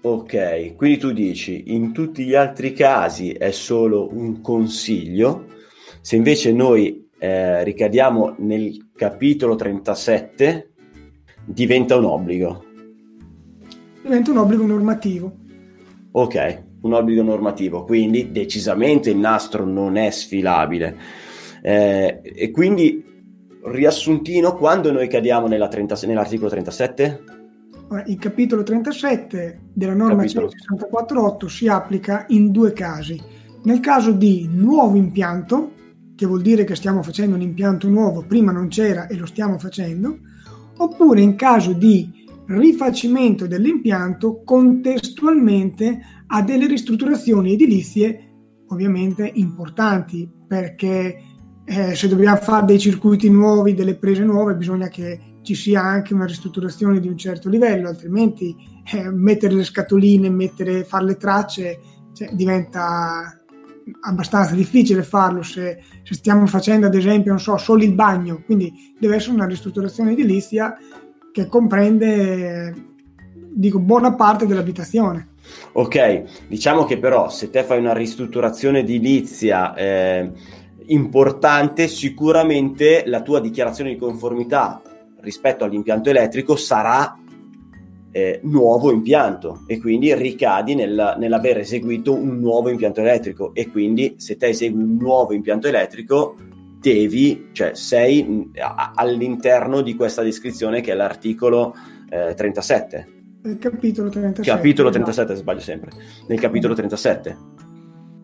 Ok, 0.01 0.75
quindi 0.75 0.97
tu 0.97 1.13
dici 1.13 1.65
in 1.67 1.93
tutti 1.93 2.25
gli 2.25 2.35
altri 2.35 2.73
casi 2.73 3.33
è 3.33 3.51
solo 3.51 4.09
un 4.15 4.41
consiglio, 4.41 5.49
se 6.01 6.17
invece 6.17 6.53
noi 6.53 7.08
eh, 7.19 7.65
ricadiamo 7.65 8.37
nel 8.39 8.91
capitolo 8.95 9.57
37, 9.57 10.71
diventa 11.45 11.97
un 11.97 12.05
obbligo. 12.05 12.65
Diventa 14.03 14.31
un 14.31 14.37
obbligo 14.39 14.65
normativo. 14.65 15.33
Ok, 16.13 16.63
un 16.83 16.95
obbligo 16.95 17.23
normativo, 17.23 17.85
quindi 17.85 18.31
decisamente 18.31 19.11
il 19.11 19.19
nastro 19.19 19.65
non 19.65 19.97
è 19.97 20.11
sfilabile. 20.11 20.97
Eh, 21.61 22.21
e 22.23 22.51
quindi, 22.51 23.05
riassuntino, 23.65 24.55
quando 24.55 24.93
noi 24.93 25.09
cadiamo 25.09 25.49
30, 25.49 26.07
nell'articolo 26.07 26.49
37? 26.49 27.25
Il 28.07 28.19
capitolo 28.19 28.63
37 28.63 29.61
della 29.73 29.95
norma 29.95 30.23
capitolo. 30.23 30.51
648 30.51 31.49
si 31.49 31.69
applica 31.69 32.27
in 32.29 32.51
due 32.51 32.73
casi. 32.73 33.21
Nel 33.65 33.81
caso 33.81 34.13
di 34.13 34.49
nuovo 34.51 34.97
impianto, 34.97 35.73
che 36.19 36.27
vuol 36.27 36.43
dire 36.43 36.65
che 36.65 36.75
stiamo 36.75 37.01
facendo 37.01 37.37
un 37.37 37.43
impianto 37.43 37.89
nuovo, 37.89 38.25
prima 38.27 38.51
non 38.51 38.67
c'era 38.67 39.07
e 39.07 39.15
lo 39.15 39.25
stiamo 39.25 39.57
facendo, 39.57 40.19
oppure 40.79 41.21
in 41.21 41.37
caso 41.37 41.73
di 41.73 42.11
rifacimento 42.47 43.47
dell'impianto 43.47 44.43
contestualmente 44.43 46.01
a 46.27 46.43
delle 46.43 46.67
ristrutturazioni 46.67 47.53
edilizie 47.53 48.33
ovviamente 48.71 49.31
importanti 49.33 50.29
perché 50.45 51.23
eh, 51.65 51.95
se 51.95 52.09
dobbiamo 52.09 52.39
fare 52.39 52.67
dei 52.67 52.81
circuiti 52.81 53.31
nuovi, 53.31 53.75
delle 53.75 53.95
prese 53.95 54.25
nuove, 54.25 54.57
bisogna 54.57 54.89
che 54.89 55.37
ci 55.43 55.55
sia 55.55 55.85
anche 55.85 56.15
una 56.15 56.27
ristrutturazione 56.27 56.99
di 56.99 57.07
un 57.07 57.17
certo 57.17 57.49
livello, 57.49 57.87
altrimenti 57.87 58.57
eh, 58.93 59.09
mettere 59.09 59.55
le 59.55 59.63
scatoline, 59.63 60.29
mettere, 60.31 60.83
fare 60.83 61.05
le 61.05 61.17
tracce 61.17 61.79
cioè, 62.13 62.31
diventa 62.33 63.38
abbastanza 64.01 64.55
difficile 64.55 65.03
farlo 65.03 65.43
se, 65.43 65.83
se, 66.03 66.15
stiamo 66.15 66.47
facendo 66.47 66.87
ad 66.87 66.95
esempio 66.95 67.31
non 67.31 67.41
so, 67.41 67.57
solo 67.57 67.83
il 67.83 67.95
bagno, 67.95 68.43
quindi 68.45 68.95
deve 68.99 69.17
essere 69.17 69.35
una 69.35 69.47
ristrutturazione 69.47 70.13
edilizia 70.13 70.77
che 71.33 71.47
comprende 71.47 72.75
dico, 73.59 73.79
buona 73.79 74.15
parte 74.15 74.47
dell'abitazione. 74.47 75.29
Ok, 75.73 76.47
diciamo 76.47 76.85
che 76.85 76.99
però 76.99 77.31
se 77.31 77.51
te 77.51 77.63
fai 77.65 77.79
una 77.79 77.95
ristrutturazione 77.95 78.81
edilizia 78.81 79.75
eh, 79.75 80.31
importante, 80.87 81.89
sicuramente 81.89 83.03
la 83.07 83.23
tua 83.23 83.41
dichiarazione 83.41 83.91
di 83.91 83.97
conformità 83.97 84.83
rispetto 85.21 85.65
all'impianto 85.65 86.11
elettrico 86.11 86.57
sarà 86.57 87.19
eh, 88.19 88.41
nuovo 88.43 88.91
impianto 88.91 89.63
e 89.67 89.79
quindi 89.79 90.13
ricadi 90.13 90.75
nel, 90.75 91.15
nell'aver 91.19 91.59
eseguito 91.59 92.13
un 92.13 92.41
nuovo 92.41 92.69
impianto 92.69 93.01
elettrico 93.01 93.55
e 93.55 93.71
quindi 93.71 94.15
se 94.17 94.37
te 94.37 94.49
esegui 94.49 94.83
un 94.83 94.97
nuovo 94.97 95.33
impianto 95.35 95.69
elettrico 95.69 96.35
devi, 96.81 97.51
cioè 97.53 97.75
sei 97.75 98.25
mm, 98.25 98.43
all'interno 98.95 99.83
di 99.83 99.95
questa 99.95 100.23
descrizione 100.23 100.81
che 100.81 100.91
è 100.93 100.95
l'articolo 100.95 101.77
eh, 102.11 102.35
37. 102.35 103.13
Il 103.45 103.59
capitolo 103.59 104.09
37. 104.09 104.51
Capitolo 104.51 104.91
37, 104.91 105.33
no. 105.33 105.39
sbaglio 105.39 105.61
sempre. 105.61 105.91
Nel 106.27 106.41
capitolo 106.41 106.75
37. 106.75 107.37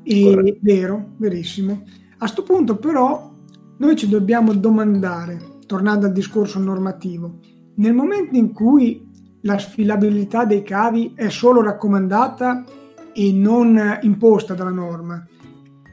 E, 0.03 0.59
vero, 0.61 1.13
verissimo. 1.19 1.85
A 2.15 2.17
questo 2.19 2.43
punto 2.43 2.77
però 2.79 3.31
noi 3.79 3.97
ci 3.97 4.09
dobbiamo 4.09 4.53
domandare, 4.55 5.39
tornando 5.67 6.07
al 6.07 6.13
discorso 6.13 6.59
normativo, 6.59 7.39
nel 7.77 7.95
momento 7.95 8.37
in 8.37 8.53
cui 8.53 9.13
la 9.45 9.59
sfilabilità 9.59 10.45
dei 10.45 10.63
cavi 10.63 11.13
è 11.15 11.29
solo 11.29 11.63
raccomandata 11.63 12.65
e 13.13 13.31
non 13.33 14.01
imposta 14.03 14.55
dalla 14.55 14.71
norma. 14.71 15.25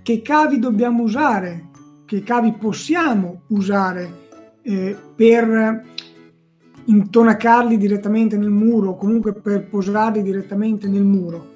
Che 0.01 0.21
cavi 0.21 0.57
dobbiamo 0.57 1.03
usare? 1.03 1.67
Che 2.05 2.23
cavi 2.23 2.53
possiamo 2.53 3.41
usare 3.47 4.29
eh, 4.61 4.97
per 5.15 5.83
intonacarli 6.83 7.77
direttamente 7.77 8.37
nel 8.37 8.49
muro 8.49 8.91
o 8.91 8.95
comunque 8.95 9.33
per 9.33 9.67
posarli 9.67 10.23
direttamente 10.23 10.87
nel 10.87 11.03
muro? 11.03 11.49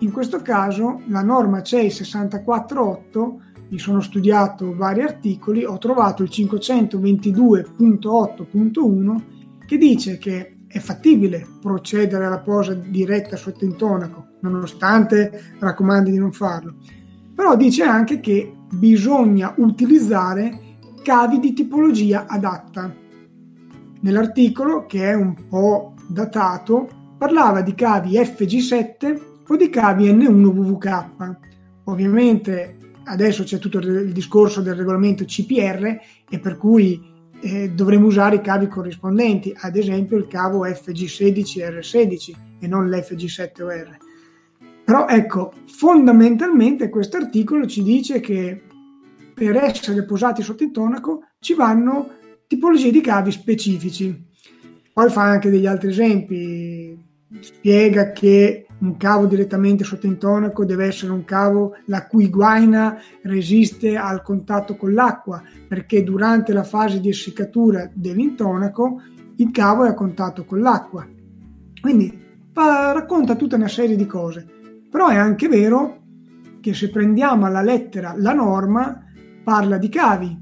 In 0.00 0.10
questo 0.12 0.42
caso 0.42 1.00
la 1.06 1.22
norma 1.22 1.62
CEI 1.62 1.90
648, 1.90 3.40
mi 3.70 3.78
sono 3.78 4.00
studiato 4.00 4.74
vari 4.74 5.02
articoli, 5.02 5.64
ho 5.64 5.78
trovato 5.78 6.22
il 6.22 6.28
522.8.1 6.32 9.22
che 9.66 9.76
dice 9.76 10.18
che 10.18 10.57
è 10.68 10.78
fattibile 10.78 11.46
procedere 11.60 12.26
alla 12.26 12.40
posa 12.40 12.74
diretta 12.74 13.36
sotto 13.36 13.64
intonaco, 13.64 14.26
nonostante 14.40 15.54
raccomandi 15.58 16.10
di 16.10 16.18
non 16.18 16.32
farlo. 16.32 16.76
Però 17.34 17.56
dice 17.56 17.84
anche 17.84 18.20
che 18.20 18.52
bisogna 18.70 19.54
utilizzare 19.56 20.76
cavi 21.02 21.38
di 21.38 21.54
tipologia 21.54 22.26
adatta. 22.26 22.94
Nell'articolo, 24.00 24.84
che 24.86 25.10
è 25.10 25.14
un 25.14 25.34
po' 25.48 25.94
datato, 26.06 26.88
parlava 27.16 27.62
di 27.62 27.74
cavi 27.74 28.12
FG7 28.18 29.20
o 29.46 29.56
di 29.56 29.70
cavi 29.70 30.12
N1VVK. 30.12 31.36
Ovviamente 31.84 32.76
adesso 33.04 33.42
c'è 33.42 33.58
tutto 33.58 33.78
il 33.78 34.12
discorso 34.12 34.60
del 34.60 34.74
regolamento 34.74 35.24
CPR 35.24 35.98
e 36.28 36.38
per 36.38 36.58
cui 36.58 37.16
eh, 37.40 37.70
dovremo 37.70 38.06
usare 38.06 38.36
i 38.36 38.40
cavi 38.40 38.66
corrispondenti, 38.66 39.54
ad 39.56 39.76
esempio 39.76 40.16
il 40.16 40.26
cavo 40.26 40.66
FG16R16 40.66 42.32
e 42.60 42.66
non 42.66 42.88
l'FG7OR. 42.88 43.96
Però 44.84 45.06
ecco, 45.06 45.52
fondamentalmente 45.66 46.88
questo 46.88 47.18
articolo 47.18 47.66
ci 47.66 47.82
dice 47.82 48.20
che 48.20 48.62
per 49.34 49.56
essere 49.56 50.04
posati 50.04 50.42
sotto 50.42 50.62
intonaco 50.62 51.24
ci 51.40 51.54
vanno 51.54 52.10
tipologie 52.46 52.90
di 52.90 53.00
cavi 53.00 53.30
specifici. 53.30 54.26
Poi 54.92 55.10
fa 55.10 55.22
anche 55.22 55.50
degli 55.50 55.66
altri 55.66 55.90
esempi, 55.90 56.98
spiega 57.40 58.12
che 58.12 58.67
un 58.80 58.96
cavo 58.96 59.26
direttamente 59.26 59.82
sotto 59.84 60.06
intonaco 60.06 60.64
deve 60.64 60.86
essere 60.86 61.12
un 61.12 61.24
cavo 61.24 61.76
la 61.86 62.06
cui 62.06 62.28
guaina 62.28 62.98
resiste 63.22 63.96
al 63.96 64.22
contatto 64.22 64.76
con 64.76 64.92
l'acqua, 64.92 65.42
perché 65.66 66.04
durante 66.04 66.52
la 66.52 66.62
fase 66.62 67.00
di 67.00 67.08
essiccatura 67.08 67.90
dell'intonaco 67.92 69.02
il 69.36 69.50
cavo 69.50 69.84
è 69.84 69.88
a 69.88 69.94
contatto 69.94 70.44
con 70.44 70.60
l'acqua. 70.60 71.06
Quindi 71.80 72.26
racconta 72.54 73.36
tutta 73.36 73.56
una 73.56 73.68
serie 73.68 73.96
di 73.96 74.06
cose. 74.06 74.46
Però 74.90 75.08
è 75.08 75.16
anche 75.16 75.48
vero 75.48 76.02
che 76.60 76.74
se 76.74 76.90
prendiamo 76.90 77.46
alla 77.46 77.62
lettera 77.62 78.14
la 78.16 78.32
norma, 78.32 79.04
parla 79.44 79.76
di 79.78 79.88
cavi 79.88 80.36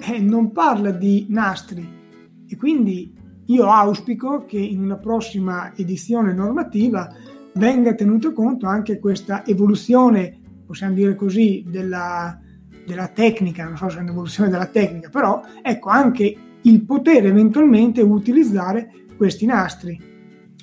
e 0.00 0.20
non 0.20 0.52
parla 0.52 0.90
di 0.90 1.26
nastri. 1.28 1.98
E 2.46 2.56
quindi 2.56 3.14
io 3.46 3.66
auspico 3.66 4.44
che 4.44 4.58
in 4.58 4.82
una 4.82 4.96
prossima 4.96 5.72
edizione 5.74 6.32
normativa 6.32 7.12
venga 7.54 7.94
tenuto 7.94 8.32
conto 8.32 8.66
anche 8.66 8.98
questa 8.98 9.44
evoluzione, 9.46 10.38
possiamo 10.66 10.94
dire 10.94 11.14
così, 11.14 11.64
della, 11.66 12.38
della 12.86 13.08
tecnica, 13.08 13.64
non 13.64 13.76
so 13.76 13.88
se 13.88 13.98
è 13.98 14.02
un'evoluzione 14.02 14.50
della 14.50 14.66
tecnica, 14.66 15.08
però 15.08 15.40
ecco 15.62 15.88
anche 15.88 16.36
il 16.62 16.82
poter 16.82 17.26
eventualmente 17.26 18.02
utilizzare 18.02 18.92
questi 19.16 19.46
nastri. 19.46 20.08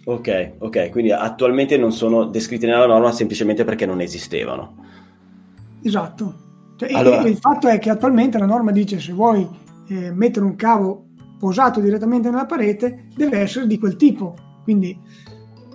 Ok, 0.05 0.53
ok, 0.59 0.89
quindi 0.89 1.11
attualmente 1.11 1.77
non 1.77 1.91
sono 1.91 2.25
descritti 2.25 2.65
nella 2.65 2.85
norma 2.85 3.11
semplicemente 3.11 3.63
perché 3.63 3.85
non 3.85 3.99
esistevano. 3.99 4.85
Esatto. 5.81 6.45
Cioè, 6.77 6.93
allora... 6.93 7.27
il, 7.27 7.37
fatto 7.37 7.67
è 7.67 7.79
che 7.79 7.89
attualmente 7.89 8.37
la 8.37 8.45
norma 8.45 8.71
dice 8.71 8.99
se 8.99 9.11
vuoi 9.11 9.47
eh, 9.89 10.11
mettere 10.11 10.45
un 10.45 10.55
cavo 10.55 11.07
posato 11.39 11.79
direttamente 11.79 12.29
nella 12.29 12.45
parete 12.45 13.07
deve 13.15 13.39
essere 13.39 13.67
di 13.67 13.77
quel 13.77 13.95
tipo. 13.95 14.35
Quindi 14.63 14.97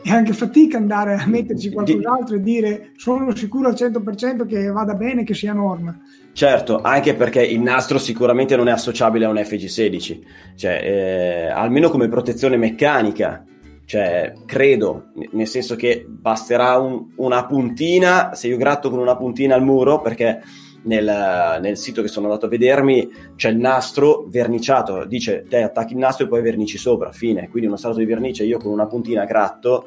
è 0.02 0.10
anche 0.10 0.32
fatica 0.32 0.78
andare 0.78 1.14
a 1.14 1.26
metterci 1.26 1.70
qualcos'altro 1.70 2.36
e 2.36 2.40
dire 2.40 2.90
sono 2.96 3.34
sicuro 3.34 3.68
al 3.68 3.74
100% 3.74 4.46
che 4.46 4.66
vada 4.68 4.94
bene, 4.94 5.24
che 5.24 5.34
sia 5.34 5.52
norma. 5.52 5.98
Certo, 6.32 6.80
anche 6.80 7.14
perché 7.14 7.42
il 7.42 7.60
nastro 7.60 7.98
sicuramente 7.98 8.56
non 8.56 8.68
è 8.68 8.72
associabile 8.72 9.26
a 9.26 9.28
un 9.28 9.36
FG16, 9.36 10.20
cioè, 10.56 10.80
eh, 10.82 11.50
almeno 11.50 11.90
come 11.90 12.08
protezione 12.08 12.56
meccanica, 12.56 13.44
cioè, 13.84 14.32
credo, 14.46 15.10
nel 15.32 15.46
senso 15.46 15.76
che 15.76 16.06
basterà 16.08 16.78
un, 16.78 17.08
una 17.16 17.44
puntina, 17.44 18.34
se 18.34 18.48
io 18.48 18.56
gratto 18.56 18.88
con 18.88 18.98
una 18.98 19.16
puntina 19.16 19.54
al 19.54 19.62
muro, 19.62 20.00
perché 20.00 20.40
nel, 20.84 21.58
nel, 21.60 21.76
sito 21.76 22.02
che 22.02 22.08
sono 22.08 22.26
andato 22.26 22.46
a 22.46 22.48
vedermi 22.48 23.08
c'è 23.36 23.50
il 23.50 23.58
nastro 23.58 24.26
verniciato, 24.28 25.04
dice 25.04 25.44
te 25.48 25.62
attacchi 25.62 25.92
il 25.92 25.98
nastro 25.98 26.26
e 26.26 26.28
poi 26.28 26.42
vernici 26.42 26.78
sopra, 26.78 27.12
fine, 27.12 27.48
quindi 27.48 27.68
uno 27.68 27.76
strato 27.76 27.98
di 27.98 28.04
vernice 28.04 28.44
io 28.44 28.58
con 28.58 28.72
una 28.72 28.86
puntina 28.86 29.24
gratto 29.24 29.86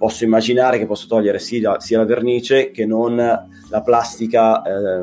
posso 0.00 0.24
immaginare 0.24 0.78
che 0.78 0.86
posso 0.86 1.06
togliere 1.06 1.38
sia, 1.38 1.78
sia 1.78 1.98
la 1.98 2.06
vernice 2.06 2.70
che 2.70 2.86
non 2.86 3.16
la 3.16 3.82
plastica 3.82 4.62
eh, 4.62 5.02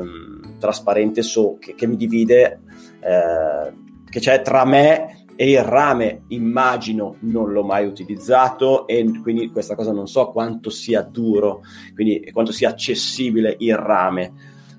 trasparente 0.58 1.22
so, 1.22 1.56
che, 1.60 1.76
che, 1.76 1.86
mi 1.86 1.94
divide, 1.94 2.62
eh, 2.98 3.72
che 4.10 4.18
c'è 4.18 4.42
tra 4.42 4.64
me 4.64 5.26
e 5.36 5.50
il 5.52 5.62
rame. 5.62 6.24
Immagino 6.30 7.14
non 7.20 7.52
l'ho 7.52 7.62
mai 7.62 7.86
utilizzato 7.86 8.88
e 8.88 9.08
quindi 9.22 9.50
questa 9.50 9.76
cosa 9.76 9.92
non 9.92 10.08
so 10.08 10.32
quanto 10.32 10.68
sia 10.68 11.02
duro, 11.02 11.60
quindi 11.94 12.28
quanto 12.32 12.50
sia 12.50 12.70
accessibile 12.70 13.54
il 13.60 13.76
rame, 13.76 14.32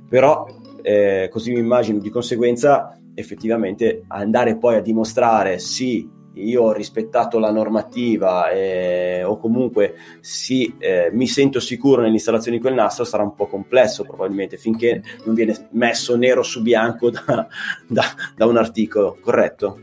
però 0.09 0.45
eh, 0.81 1.29
così 1.31 1.53
mi 1.53 1.59
immagino 1.59 1.99
di 1.99 2.09
conseguenza 2.09 2.99
effettivamente 3.13 4.03
andare 4.07 4.57
poi 4.57 4.75
a 4.75 4.81
dimostrare 4.81 5.59
sì 5.59 6.17
io 6.33 6.63
ho 6.63 6.71
rispettato 6.71 7.39
la 7.39 7.51
normativa 7.51 8.49
eh, 8.49 9.23
o 9.23 9.37
comunque 9.37 9.95
sì, 10.21 10.73
eh, 10.77 11.09
mi 11.11 11.27
sento 11.27 11.59
sicuro 11.59 12.01
nell'installazione 12.01 12.57
di 12.57 12.63
quel 12.63 12.75
nastro 12.75 13.03
sarà 13.03 13.23
un 13.23 13.35
po' 13.35 13.47
complesso 13.47 14.03
probabilmente 14.03 14.57
finché 14.57 15.01
non 15.25 15.35
viene 15.35 15.69
messo 15.71 16.15
nero 16.15 16.43
su 16.43 16.61
bianco 16.61 17.09
da, 17.09 17.47
da, 17.87 18.03
da 18.35 18.45
un 18.45 18.57
articolo, 18.57 19.17
corretto? 19.19 19.79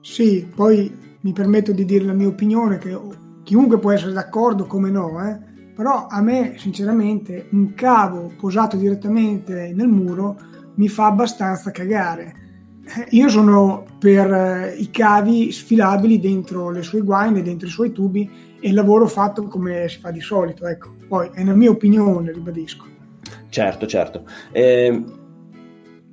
Sì, 0.00 0.46
poi 0.54 1.16
mi 1.20 1.32
permetto 1.32 1.72
di 1.72 1.84
dire 1.84 2.04
la 2.04 2.12
mia 2.12 2.28
opinione, 2.28 2.78
che 2.78 2.98
chiunque 3.42 3.78
può 3.78 3.92
essere 3.92 4.12
d'accordo, 4.12 4.66
come 4.66 4.90
no, 4.90 5.24
eh? 5.24 5.50
Però 5.74 6.06
a 6.08 6.20
me 6.20 6.54
sinceramente 6.58 7.46
un 7.50 7.74
cavo 7.74 8.32
posato 8.38 8.76
direttamente 8.76 9.72
nel 9.74 9.88
muro 9.88 10.36
mi 10.74 10.88
fa 10.88 11.06
abbastanza 11.06 11.70
cagare. 11.70 12.40
Eh, 12.84 13.06
io 13.10 13.28
sono 13.28 13.84
per 13.98 14.32
eh, 14.32 14.74
i 14.76 14.90
cavi 14.90 15.52
sfilabili 15.52 16.18
dentro 16.18 16.70
le 16.70 16.82
sue 16.82 17.00
guaine, 17.00 17.42
dentro 17.42 17.68
i 17.68 17.70
suoi 17.70 17.92
tubi 17.92 18.28
e 18.60 18.68
il 18.68 18.74
lavoro 18.74 19.06
fatto 19.06 19.46
come 19.46 19.88
si 19.88 19.98
fa 19.98 20.10
di 20.10 20.20
solito. 20.20 20.66
Ecco. 20.66 20.94
Poi 21.08 21.30
è 21.32 21.42
una 21.42 21.54
mia 21.54 21.70
opinione, 21.70 22.32
ribadisco. 22.32 22.86
Certo, 23.48 23.86
certo. 23.86 24.24
Eh, 24.50 25.04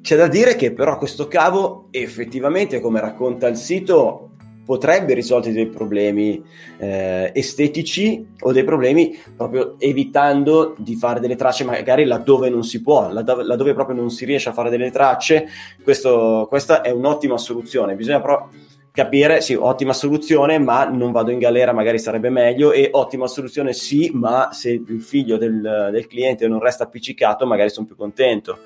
c'è 0.01 0.15
da 0.15 0.27
dire 0.27 0.55
che 0.55 0.71
però 0.73 0.97
questo 0.97 1.27
cavo 1.27 1.87
effettivamente, 1.91 2.79
come 2.79 2.99
racconta 2.99 3.47
il 3.47 3.57
sito, 3.57 4.28
potrebbe 4.69 5.15
risolvere 5.15 5.51
dei 5.51 5.65
problemi 5.65 6.43
eh, 6.77 7.31
estetici 7.33 8.23
o 8.41 8.51
dei 8.51 8.63
problemi 8.63 9.19
proprio 9.35 9.73
evitando 9.79 10.75
di 10.77 10.95
fare 10.95 11.19
delle 11.19 11.35
tracce 11.35 11.63
magari 11.63 12.05
laddove 12.05 12.51
non 12.51 12.63
si 12.63 12.79
può, 12.83 13.11
laddove, 13.11 13.45
laddove 13.45 13.73
proprio 13.73 13.95
non 13.95 14.11
si 14.11 14.25
riesce 14.25 14.49
a 14.49 14.53
fare 14.53 14.69
delle 14.69 14.91
tracce. 14.91 15.47
Questo, 15.83 16.45
questa 16.47 16.81
è 16.81 16.91
un'ottima 16.91 17.39
soluzione. 17.39 17.95
Bisogna 17.95 18.21
però 18.21 18.47
capire, 18.91 19.41
sì, 19.41 19.55
ottima 19.55 19.93
soluzione, 19.93 20.59
ma 20.59 20.83
non 20.83 21.11
vado 21.11 21.31
in 21.31 21.39
galera, 21.39 21.73
magari 21.73 21.97
sarebbe 21.97 22.29
meglio, 22.29 22.71
e 22.71 22.89
ottima 22.91 23.25
soluzione 23.25 23.73
sì, 23.73 24.11
ma 24.13 24.49
se 24.51 24.69
il 24.69 25.01
figlio 25.01 25.37
del, 25.37 25.89
del 25.91 26.05
cliente 26.05 26.47
non 26.47 26.59
resta 26.59 26.83
appiccicato, 26.83 27.47
magari 27.47 27.71
sono 27.71 27.87
più 27.87 27.95
contento. 27.95 28.59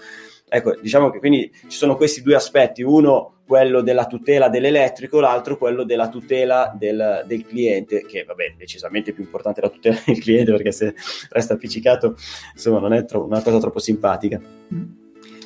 Ecco, 0.50 0.76
diciamo 0.82 1.10
che 1.12 1.20
quindi 1.20 1.50
ci 1.70 1.78
sono 1.78 1.96
questi 1.96 2.22
due 2.22 2.36
aspetti, 2.36 2.84
uno 2.84 3.33
quello 3.45 3.82
della 3.82 4.06
tutela 4.06 4.49
dell'elettrico, 4.49 5.19
l'altro 5.19 5.58
quello 5.58 5.84
della 5.84 6.10
tutela 6.10 6.73
del, 6.77 7.23
del 7.27 7.45
cliente, 7.45 8.06
che 8.06 8.23
vabbè, 8.23 8.56
decisamente 8.58 9.13
più 9.13 9.23
importante 9.23 9.62
la 9.62 9.69
tutela 9.69 9.97
del 10.06 10.19
cliente 10.19 10.51
perché 10.51 10.71
se 10.71 10.95
resta 11.29 11.53
appiccicato, 11.53 12.15
insomma, 12.53 12.79
non 12.79 12.93
è 12.93 13.06
tro- 13.06 13.25
una 13.25 13.41
cosa 13.41 13.60
troppo 13.60 13.79
simpatica. 13.79 14.39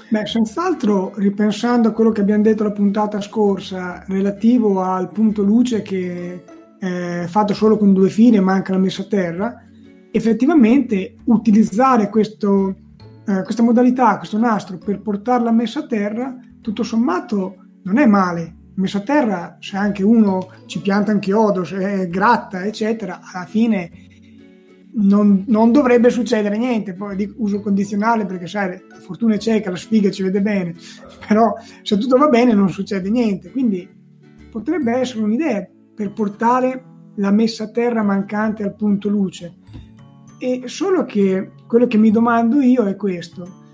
Beh, 0.09 0.25
senz'altro, 0.25 1.13
ripensando 1.15 1.89
a 1.89 1.91
quello 1.91 2.11
che 2.11 2.21
abbiamo 2.21 2.43
detto 2.43 2.63
la 2.63 2.71
puntata 2.71 3.19
scorsa 3.19 4.05
relativo 4.07 4.81
al 4.81 5.11
punto 5.11 5.41
luce 5.41 5.81
che 5.81 6.43
è 6.79 7.25
fatto 7.27 7.53
solo 7.53 7.77
con 7.77 7.91
due 7.93 8.09
fili 8.09 8.37
e 8.37 8.41
manca 8.41 8.71
la 8.71 8.79
messa 8.79 9.01
a 9.01 9.05
terra, 9.05 9.63
effettivamente 10.11 11.15
utilizzare 11.25 12.09
questo 12.09 12.75
eh, 13.27 13.43
questa 13.43 13.61
modalità, 13.61 14.17
questo 14.17 14.37
nastro, 14.37 14.77
per 14.77 15.01
portarla 15.01 15.51
messa 15.51 15.81
a 15.81 15.85
terra, 15.85 16.39
tutto 16.61 16.83
sommato 16.83 17.66
non 17.87 17.97
è 17.97 18.05
male. 18.05 18.55
Messa 18.75 18.99
a 18.99 19.01
terra, 19.01 19.57
se 19.59 19.75
anche 19.75 20.03
uno 20.03 20.51
ci 20.67 20.81
pianta 20.81 21.11
un 21.11 21.19
chiodo, 21.19 21.63
se 21.63 22.07
gratta, 22.09 22.63
eccetera, 22.63 23.21
alla 23.23 23.45
fine 23.45 23.89
non, 24.99 25.45
non, 25.47 25.71
dovrebbe 25.71 26.09
succedere 26.11 26.57
niente. 26.57 26.93
Poi 26.93 27.15
dico 27.15 27.33
uso 27.37 27.61
condizionale 27.61 28.25
perché, 28.25 28.45
sai, 28.45 28.79
la 28.87 28.99
fortuna 28.99 29.33
è 29.33 29.39
cieca, 29.39 29.71
la 29.71 29.77
sfiga 29.77 30.11
ci 30.11 30.21
vede 30.21 30.41
bene, 30.41 30.75
però 31.27 31.53
se 31.81 31.97
tutto 31.97 32.17
va 32.17 32.27
bene 32.27 32.53
non 32.53 32.69
succede 32.69 33.09
niente. 33.09 33.49
Quindi 33.51 33.89
potrebbe 34.51 34.91
essere 34.91 35.23
un'idea 35.23 35.67
per 35.95 36.11
portare 36.13 36.83
la 37.15 37.31
messa 37.31 37.63
a 37.63 37.71
terra 37.71 38.03
mancante 38.03 38.61
al 38.61 38.75
punto 38.75 39.09
luce. 39.09 39.55
E 40.37 40.63
solo 40.65 41.03
che 41.05 41.53
quello 41.65 41.87
che 41.87 41.97
mi 41.97 42.11
domando 42.11 42.59
io 42.59 42.83
è 42.83 42.95
questo. 42.95 43.65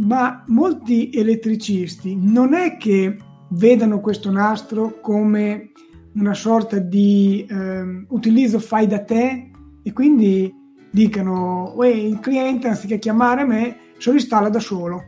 Ma 0.00 0.42
molti 0.46 1.10
elettricisti 1.12 2.16
non 2.18 2.54
è 2.54 2.76
che 2.76 3.16
vedano 3.50 4.00
questo 4.00 4.30
nastro 4.30 5.00
come 5.00 5.72
una 6.14 6.34
sorta 6.34 6.78
di 6.78 7.46
eh, 7.48 8.04
utilizzo 8.08 8.58
fai 8.58 8.86
da 8.86 9.00
te 9.00 9.50
e 9.82 9.92
quindi 9.92 10.52
dicano 10.90 11.76
il 11.82 12.18
cliente 12.20 12.68
anziché 12.68 12.98
chiamare 12.98 13.44
me 13.44 13.76
se 13.98 14.10
lo 14.10 14.16
installa 14.16 14.48
da 14.48 14.58
solo 14.58 15.04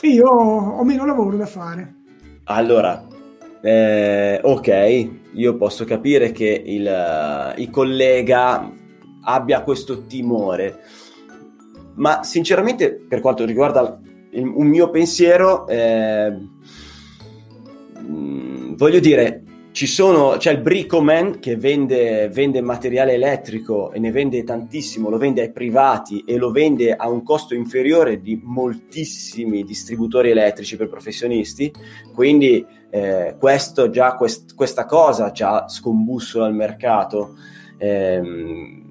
e 0.00 0.08
io 0.08 0.28
ho 0.28 0.84
meno 0.84 1.06
lavoro 1.06 1.36
da 1.38 1.46
fare 1.46 1.94
allora 2.44 3.06
eh, 3.62 4.38
ok 4.42 5.08
io 5.32 5.56
posso 5.56 5.84
capire 5.84 6.30
che 6.32 6.62
il, 6.66 7.54
il 7.56 7.70
collega 7.70 8.70
abbia 9.22 9.62
questo 9.62 10.06
timore. 10.06 10.80
Ma 11.94 12.22
sinceramente, 12.22 12.92
per 12.94 13.20
quanto 13.20 13.44
riguarda 13.44 14.00
il, 14.30 14.46
un 14.46 14.66
mio 14.66 14.90
pensiero, 14.90 15.66
eh, 15.68 16.36
voglio 18.76 19.00
dire, 19.00 19.42
ci 19.72 19.86
sono, 19.86 20.36
c'è 20.36 20.52
il 20.52 20.60
Bricoman 20.60 21.38
che 21.38 21.56
vende, 21.56 22.28
vende, 22.28 22.60
materiale 22.60 23.14
elettrico 23.14 23.90
e 23.90 23.98
ne 23.98 24.10
vende 24.10 24.44
tantissimo, 24.44 25.08
lo 25.08 25.16
vende 25.16 25.40
ai 25.40 25.50
privati 25.50 26.24
e 26.26 26.36
lo 26.36 26.50
vende 26.50 26.94
a 26.94 27.08
un 27.08 27.22
costo 27.22 27.54
inferiore 27.54 28.20
di 28.20 28.38
moltissimi 28.42 29.64
distributori 29.64 30.30
elettrici 30.30 30.76
per 30.76 30.90
professionisti, 30.90 31.72
quindi 32.14 32.64
eh, 32.90 33.36
questo 33.38 33.88
già, 33.88 34.14
quest, 34.14 34.54
questa 34.54 34.84
cosa 34.84 35.30
già 35.30 35.66
scombussola 35.66 36.46
il 36.46 36.54
mercato. 36.54 37.36
Eh, 37.78 38.81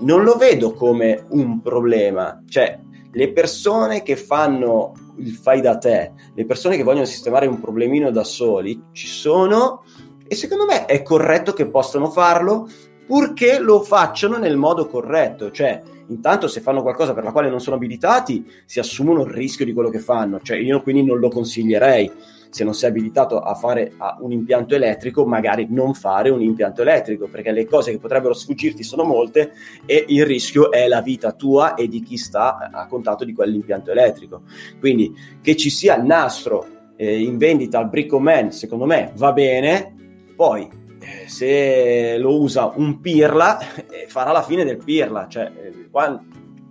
non 0.00 0.22
lo 0.22 0.34
vedo 0.36 0.72
come 0.72 1.24
un 1.30 1.60
problema, 1.60 2.42
cioè 2.48 2.78
le 3.12 3.32
persone 3.32 4.02
che 4.02 4.16
fanno 4.16 4.92
il 5.16 5.32
fai 5.32 5.60
da 5.60 5.76
te, 5.76 6.12
le 6.34 6.46
persone 6.46 6.76
che 6.76 6.82
vogliono 6.82 7.04
sistemare 7.04 7.46
un 7.46 7.60
problemino 7.60 8.10
da 8.10 8.24
soli, 8.24 8.80
ci 8.92 9.06
sono 9.06 9.84
e 10.26 10.34
secondo 10.34 10.64
me 10.64 10.86
è 10.86 11.02
corretto 11.02 11.52
che 11.52 11.66
possano 11.66 12.08
farlo 12.10 12.68
purché 13.06 13.58
lo 13.58 13.82
facciano 13.82 14.38
nel 14.38 14.56
modo 14.56 14.86
corretto, 14.86 15.50
cioè 15.50 15.82
intanto 16.08 16.46
se 16.46 16.60
fanno 16.60 16.82
qualcosa 16.82 17.12
per 17.12 17.24
la 17.24 17.32
quale 17.32 17.50
non 17.50 17.60
sono 17.60 17.76
abilitati 17.76 18.46
si 18.64 18.78
assumono 18.78 19.22
il 19.24 19.32
rischio 19.32 19.64
di 19.64 19.72
quello 19.72 19.90
che 19.90 19.98
fanno, 19.98 20.40
cioè 20.40 20.58
io 20.58 20.80
quindi 20.82 21.02
non 21.02 21.18
lo 21.18 21.28
consiglierei 21.28 22.10
se 22.50 22.64
non 22.64 22.74
sei 22.74 22.90
abilitato 22.90 23.40
a 23.40 23.54
fare 23.54 23.92
un 24.20 24.32
impianto 24.32 24.74
elettrico, 24.74 25.24
magari 25.24 25.66
non 25.70 25.94
fare 25.94 26.30
un 26.30 26.42
impianto 26.42 26.82
elettrico, 26.82 27.28
perché 27.28 27.52
le 27.52 27.64
cose 27.64 27.92
che 27.92 27.98
potrebbero 27.98 28.34
sfuggirti 28.34 28.82
sono 28.82 29.04
molte 29.04 29.52
e 29.86 30.04
il 30.08 30.26
rischio 30.26 30.70
è 30.70 30.88
la 30.88 31.00
vita 31.00 31.32
tua 31.32 31.74
e 31.74 31.88
di 31.88 32.02
chi 32.02 32.16
sta 32.16 32.70
a 32.72 32.86
contatto 32.86 33.24
di 33.24 33.32
quell'impianto 33.32 33.90
elettrico. 33.90 34.42
Quindi 34.78 35.14
che 35.40 35.56
ci 35.56 35.70
sia 35.70 35.96
il 35.96 36.04
nastro 36.04 36.66
eh, 36.96 37.20
in 37.20 37.38
vendita 37.38 37.78
al 37.78 37.88
Bricoman, 37.88 38.52
secondo 38.52 38.84
me 38.84 39.12
va 39.16 39.32
bene, 39.32 39.94
poi 40.36 40.68
eh, 41.00 41.28
se 41.28 42.18
lo 42.18 42.38
usa 42.38 42.72
un 42.74 43.00
pirla, 43.00 43.58
eh, 43.88 44.06
farà 44.08 44.32
la 44.32 44.42
fine 44.42 44.64
del 44.64 44.76
pirla. 44.76 45.26
Cioè, 45.28 45.50
eh, 45.56 45.88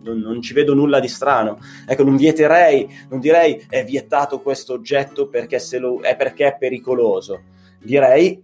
non, 0.04 0.20
non, 0.20 0.42
ci 0.42 0.54
vedo 0.54 0.74
nulla 0.74 1.00
di 1.00 1.08
strano. 1.08 1.60
Ecco, 1.86 2.04
non 2.04 2.16
vieterei, 2.16 2.88
non 3.10 3.20
direi 3.20 3.66
è 3.70 3.84
vietato 3.84 4.42
questo 4.42 4.74
oggetto 4.74 5.28
perché, 5.28 5.60
lo, 5.80 6.00
è 6.02 6.16
perché 6.16 6.48
è 6.48 6.58
pericoloso. 6.58 7.42
Direi 7.82 8.44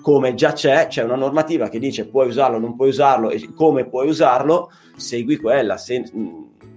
come 0.00 0.34
già 0.34 0.52
c'è, 0.52 0.86
c'è 0.86 1.02
una 1.02 1.16
normativa 1.16 1.68
che 1.68 1.78
dice 1.78 2.06
puoi 2.06 2.28
usarlo, 2.28 2.58
non 2.58 2.76
puoi 2.76 2.88
usarlo 2.88 3.30
e 3.30 3.50
come 3.54 3.86
puoi 3.86 4.08
usarlo, 4.08 4.70
segui 4.96 5.36
quella. 5.36 5.76
Se, 5.76 6.02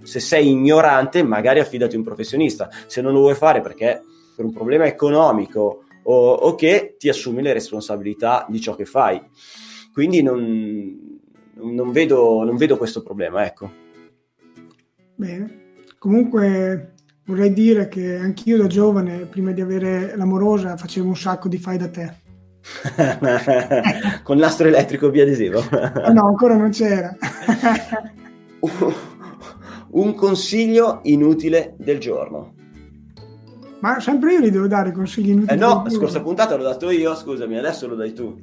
se 0.02 0.20
sei 0.20 0.50
ignorante, 0.50 1.22
magari 1.22 1.60
affidati 1.60 1.94
a 1.94 1.98
un 1.98 2.04
professionista. 2.04 2.68
Se 2.86 3.00
non 3.00 3.12
lo 3.12 3.20
vuoi 3.20 3.34
fare 3.34 3.60
perché 3.60 4.02
per 4.34 4.44
un 4.44 4.52
problema 4.52 4.86
economico 4.86 5.84
o, 6.04 6.32
o 6.32 6.54
che 6.54 6.96
ti 6.98 7.08
assumi 7.08 7.42
le 7.42 7.52
responsabilità 7.52 8.46
di 8.48 8.60
ciò 8.60 8.74
che 8.74 8.84
fai. 8.84 9.20
Quindi 9.92 10.22
non, 10.22 11.20
non, 11.54 11.92
vedo, 11.92 12.42
non 12.44 12.56
vedo 12.56 12.76
questo 12.76 13.02
problema, 13.02 13.44
ecco. 13.44 13.81
Bene. 15.14 15.60
Comunque 15.98 16.94
vorrei 17.26 17.52
dire 17.52 17.88
che 17.88 18.16
anch'io 18.16 18.58
da 18.58 18.66
giovane, 18.66 19.26
prima 19.26 19.52
di 19.52 19.60
avere 19.60 20.16
l'amorosa, 20.16 20.76
facevo 20.76 21.08
un 21.08 21.16
sacco 21.16 21.48
di 21.48 21.58
fai 21.58 21.78
da 21.78 21.88
te. 21.88 22.20
Con 24.22 24.38
nastro 24.38 24.68
elettrico 24.68 25.10
biadesivo? 25.10 25.62
no, 26.12 26.26
ancora 26.26 26.56
non 26.56 26.70
c'era. 26.70 27.14
un 29.90 30.14
consiglio 30.14 31.00
inutile 31.04 31.74
del 31.78 31.98
giorno. 31.98 32.54
Ma 33.80 33.98
sempre 33.98 34.34
io 34.34 34.40
gli 34.40 34.50
devo 34.50 34.68
dare 34.68 34.92
consigli 34.92 35.30
inutili. 35.30 35.52
Eh 35.52 35.56
no, 35.56 35.84
scorsa 35.88 36.20
puntata 36.20 36.56
l'ho 36.56 36.62
dato 36.62 36.88
io, 36.90 37.16
scusami, 37.16 37.58
adesso 37.58 37.88
lo 37.88 37.96
dai 37.96 38.12
tu. 38.12 38.40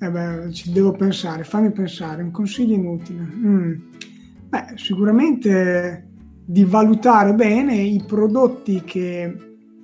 Eh 0.00 0.10
beh, 0.10 0.52
ci 0.52 0.72
devo 0.72 0.92
pensare, 0.92 1.44
fammi 1.44 1.70
pensare, 1.70 2.22
un 2.22 2.32
consiglio 2.32 2.74
inutile. 2.74 3.20
Mm. 3.20 3.74
Beh, 4.50 4.72
sicuramente 4.74 6.08
di 6.44 6.64
valutare 6.64 7.34
bene 7.34 7.76
i 7.76 8.02
prodotti 8.04 8.82
che 8.82 9.32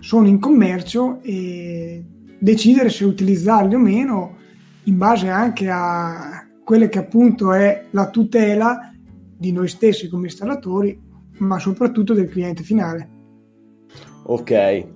sono 0.01 0.27
in 0.27 0.41
commercio 0.41 1.21
e 1.23 2.05
decidere 2.39 2.89
se 2.89 3.05
utilizzarli 3.05 3.77
o 3.77 3.79
meno 3.79 4.37
in 4.85 4.99
base 4.99 5.29
anche 5.29 5.69
a 5.71 6.45
quella 6.65 6.89
che 6.89 6.99
appunto 6.99 7.53
è 7.53 7.87
la 7.91 8.11
tutela 8.11 8.93
di 9.39 9.53
noi 9.53 9.69
stessi 9.69 10.09
come 10.09 10.25
installatori, 10.25 11.01
ma 11.39 11.61
soprattutto 11.61 12.13
del 12.13 12.29
cliente 12.29 12.65
finale. 12.65 13.09
Ok, 14.25 14.87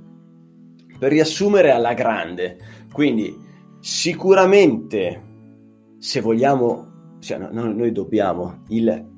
per 0.98 1.12
riassumere 1.12 1.70
alla 1.70 1.94
grande, 1.94 2.58
quindi 2.90 3.32
sicuramente 3.78 5.22
se 5.98 6.20
vogliamo, 6.20 7.18
cioè, 7.20 7.38
no, 7.38 7.72
noi 7.72 7.92
dobbiamo 7.92 8.62
il 8.68 9.09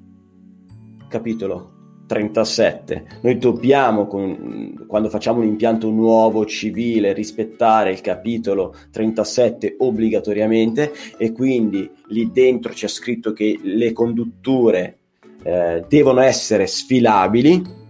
capitolo 1.12 1.80
37, 2.06 3.20
noi 3.22 3.38
dobbiamo 3.38 4.06
con, 4.06 4.84
quando 4.86 5.08
facciamo 5.08 5.40
un 5.40 5.46
impianto 5.46 5.88
nuovo 5.90 6.44
civile 6.46 7.12
rispettare 7.12 7.92
il 7.92 8.00
capitolo 8.00 8.74
37 8.90 9.76
obbligatoriamente 9.78 10.92
e 11.16 11.32
quindi 11.32 11.90
lì 12.08 12.30
dentro 12.32 12.72
c'è 12.72 12.88
scritto 12.88 13.32
che 13.32 13.58
le 13.62 13.92
condutture 13.92 14.98
eh, 15.42 15.84
devono 15.86 16.20
essere 16.20 16.66
sfilabili. 16.66 17.80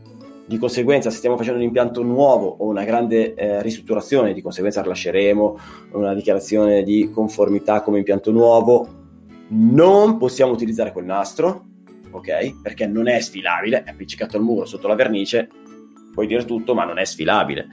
Di 0.45 0.59
conseguenza 0.59 1.09
se 1.09 1.17
stiamo 1.17 1.37
facendo 1.37 1.61
un 1.61 1.67
impianto 1.67 2.03
nuovo 2.03 2.47
o 2.59 2.67
una 2.67 2.85
grande 2.85 3.35
eh, 3.35 3.63
ristrutturazione, 3.63 4.35
di 4.35 4.43
conseguenza 4.43 4.83
rilasceremo 4.83 5.59
una 5.93 6.15
dichiarazione 6.15 6.83
di 6.83 7.09
conformità 7.11 7.81
come 7.81 7.99
impianto 7.99 8.31
nuovo, 8.33 8.87
non 9.49 10.19
possiamo 10.19 10.53
utilizzare 10.53 10.93
quel 10.93 11.07
nastro, 11.07 11.71
ok? 12.13 12.61
Perché 12.63 12.87
non 12.87 13.09
è 13.09 13.19
sfilabile, 13.21 13.83
è 13.83 13.91
appiccicato 13.91 14.37
al 14.37 14.43
muro 14.43 14.65
sotto 14.65 14.87
la 14.87 14.95
vernice, 14.95 15.49
puoi 16.13 16.27
dire 16.27 16.45
tutto, 16.45 16.75
ma 16.75 16.85
non 16.85 16.99
è 16.99 17.05
sfilabile. 17.05 17.67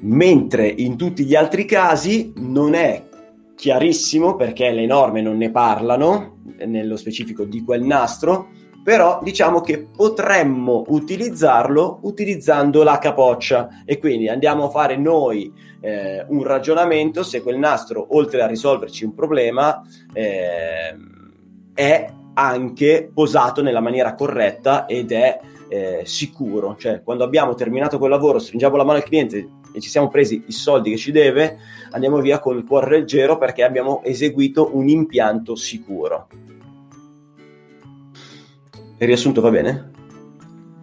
Mentre 0.00 0.66
in 0.68 0.96
tutti 0.96 1.24
gli 1.24 1.34
altri 1.34 1.64
casi 1.64 2.32
non 2.36 2.74
è 2.74 3.08
chiarissimo 3.54 4.34
perché 4.36 4.70
le 4.72 4.86
norme 4.86 5.22
non 5.22 5.36
ne 5.36 5.50
parlano, 5.50 6.38
nello 6.66 6.96
specifico 6.96 7.44
di 7.44 7.62
quel 7.62 7.82
nastro, 7.82 8.48
però 8.82 9.20
diciamo 9.22 9.60
che 9.60 9.86
potremmo 9.94 10.84
utilizzarlo 10.88 12.00
utilizzando 12.02 12.82
la 12.82 12.98
capoccia 12.98 13.82
e 13.84 13.98
quindi 13.98 14.28
andiamo 14.28 14.64
a 14.64 14.70
fare 14.70 14.96
noi 14.96 15.52
eh, 15.80 16.24
un 16.28 16.42
ragionamento 16.42 17.22
se 17.22 17.42
quel 17.42 17.58
nastro 17.58 18.16
oltre 18.16 18.42
a 18.42 18.46
risolverci 18.46 19.04
un 19.04 19.14
problema 19.14 19.80
eh, 20.12 20.96
è 21.72 22.12
anche 22.34 23.10
posato 23.12 23.62
nella 23.62 23.80
maniera 23.80 24.14
corretta 24.14 24.86
ed 24.86 25.12
è 25.12 25.40
eh, 25.68 26.02
sicuro 26.04 26.76
cioè 26.78 27.02
quando 27.02 27.24
abbiamo 27.24 27.54
terminato 27.54 27.98
quel 27.98 28.10
lavoro 28.10 28.38
stringiamo 28.38 28.76
la 28.76 28.84
mano 28.84 28.98
al 28.98 29.04
cliente 29.04 29.48
e 29.72 29.80
ci 29.80 29.88
siamo 29.88 30.08
presi 30.08 30.44
i 30.46 30.52
soldi 30.52 30.90
che 30.90 30.96
ci 30.96 31.12
deve 31.12 31.58
andiamo 31.90 32.20
via 32.20 32.38
con 32.38 32.56
il 32.56 32.64
cuore 32.64 32.98
leggero 32.98 33.38
perché 33.38 33.62
abbiamo 33.62 34.02
eseguito 34.02 34.76
un 34.76 34.88
impianto 34.88 35.54
sicuro 35.54 36.28
il 39.02 39.08
riassunto 39.08 39.40
va 39.40 39.50
bene? 39.50 39.90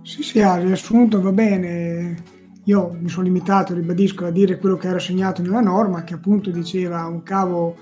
Sì, 0.01 0.23
sì, 0.23 0.39
il 0.39 0.59
riassunto 0.59 1.21
va 1.21 1.31
bene. 1.31 2.21
Io 2.65 2.93
mi 2.99 3.07
sono 3.07 3.23
limitato, 3.23 3.73
ribadisco, 3.73 4.25
a 4.25 4.29
dire 4.29 4.57
quello 4.57 4.75
che 4.75 4.89
era 4.89 4.99
segnato 4.99 5.41
nella 5.41 5.61
norma, 5.61 6.03
che 6.03 6.15
appunto 6.15 6.49
diceva 6.49 7.05
un 7.05 7.23
cavo 7.23 7.77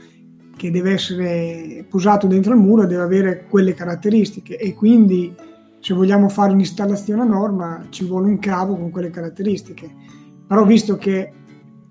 che 0.57 0.71
deve 0.71 0.91
essere 0.91 1.85
posato 1.89 2.27
dentro 2.27 2.53
il 2.53 2.59
muro 2.59 2.85
deve 2.85 3.03
avere 3.03 3.45
quelle 3.49 3.73
caratteristiche 3.73 4.57
e 4.57 4.73
quindi 4.73 5.33
se 5.79 5.93
vogliamo 5.93 6.27
fare 6.27 6.51
un'installazione 6.51 7.21
a 7.21 7.25
norma 7.25 7.85
ci 7.89 8.03
vuole 8.03 8.27
un 8.27 8.39
cavo 8.39 8.75
con 8.75 8.89
quelle 8.89 9.09
caratteristiche. 9.09 9.89
Però 10.45 10.65
visto 10.65 10.97
che 10.97 11.31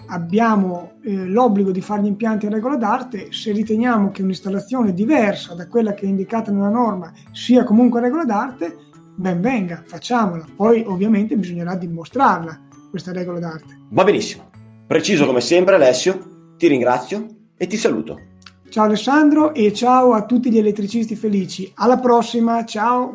abbiamo 0.08 0.92
eh, 1.02 1.26
l'obbligo 1.26 1.70
di 1.70 1.80
fare 1.80 2.02
gli 2.02 2.06
impianti 2.06 2.46
in 2.46 2.52
regola 2.52 2.76
d'arte, 2.76 3.32
se 3.32 3.52
riteniamo 3.52 4.10
che 4.10 4.22
un'installazione 4.22 4.92
diversa 4.92 5.54
da 5.54 5.66
quella 5.66 5.94
che 5.94 6.04
è 6.04 6.08
indicata 6.08 6.50
nella 6.50 6.68
norma 6.68 7.12
sia 7.32 7.64
comunque 7.64 8.00
regola 8.00 8.24
d'arte, 8.24 8.76
ben 9.14 9.40
venga, 9.40 9.82
facciamola. 9.84 10.44
Poi 10.54 10.84
ovviamente 10.86 11.36
bisognerà 11.36 11.74
dimostrarla, 11.74 12.60
questa 12.90 13.12
regola 13.12 13.38
d'arte. 13.38 13.78
Va 13.90 14.04
benissimo. 14.04 14.50
Preciso 14.86 15.26
come 15.26 15.40
sempre 15.40 15.74
Alessio, 15.74 16.54
ti 16.56 16.68
ringrazio 16.68 17.26
e 17.56 17.66
ti 17.66 17.76
saluto. 17.76 18.34
Ciao 18.76 18.84
Alessandro 18.84 19.54
e 19.54 19.72
ciao 19.72 20.12
a 20.12 20.26
tutti 20.26 20.50
gli 20.50 20.58
elettricisti 20.58 21.16
felici. 21.16 21.72
Alla 21.76 21.96
prossima, 21.96 22.62
ciao! 22.66 23.14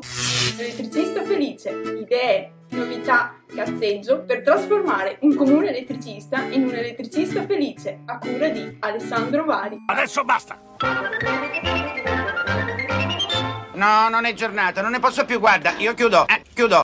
Elettricista 0.57 1.21
felice, 1.21 1.69
idee, 2.01 2.51
novità, 2.69 3.35
cazzeggio 3.45 4.23
per 4.23 4.41
trasformare 4.41 5.19
un 5.21 5.35
comune 5.35 5.69
elettricista 5.69 6.41
in 6.49 6.63
un 6.63 6.73
elettricista 6.73 7.45
felice 7.45 7.99
a 8.07 8.17
cura 8.17 8.49
di 8.49 8.75
Alessandro 8.79 9.45
Vari. 9.45 9.77
Adesso 9.85 10.23
basta! 10.23 10.57
No, 13.73 14.09
non 14.09 14.25
è 14.25 14.33
giornata, 14.33 14.81
non 14.81 14.89
ne 14.89 14.99
posso 14.99 15.25
più, 15.25 15.39
guarda, 15.39 15.75
io 15.77 15.93
chiudo, 15.93 16.27
eh, 16.27 16.41
chiudo. 16.55 16.79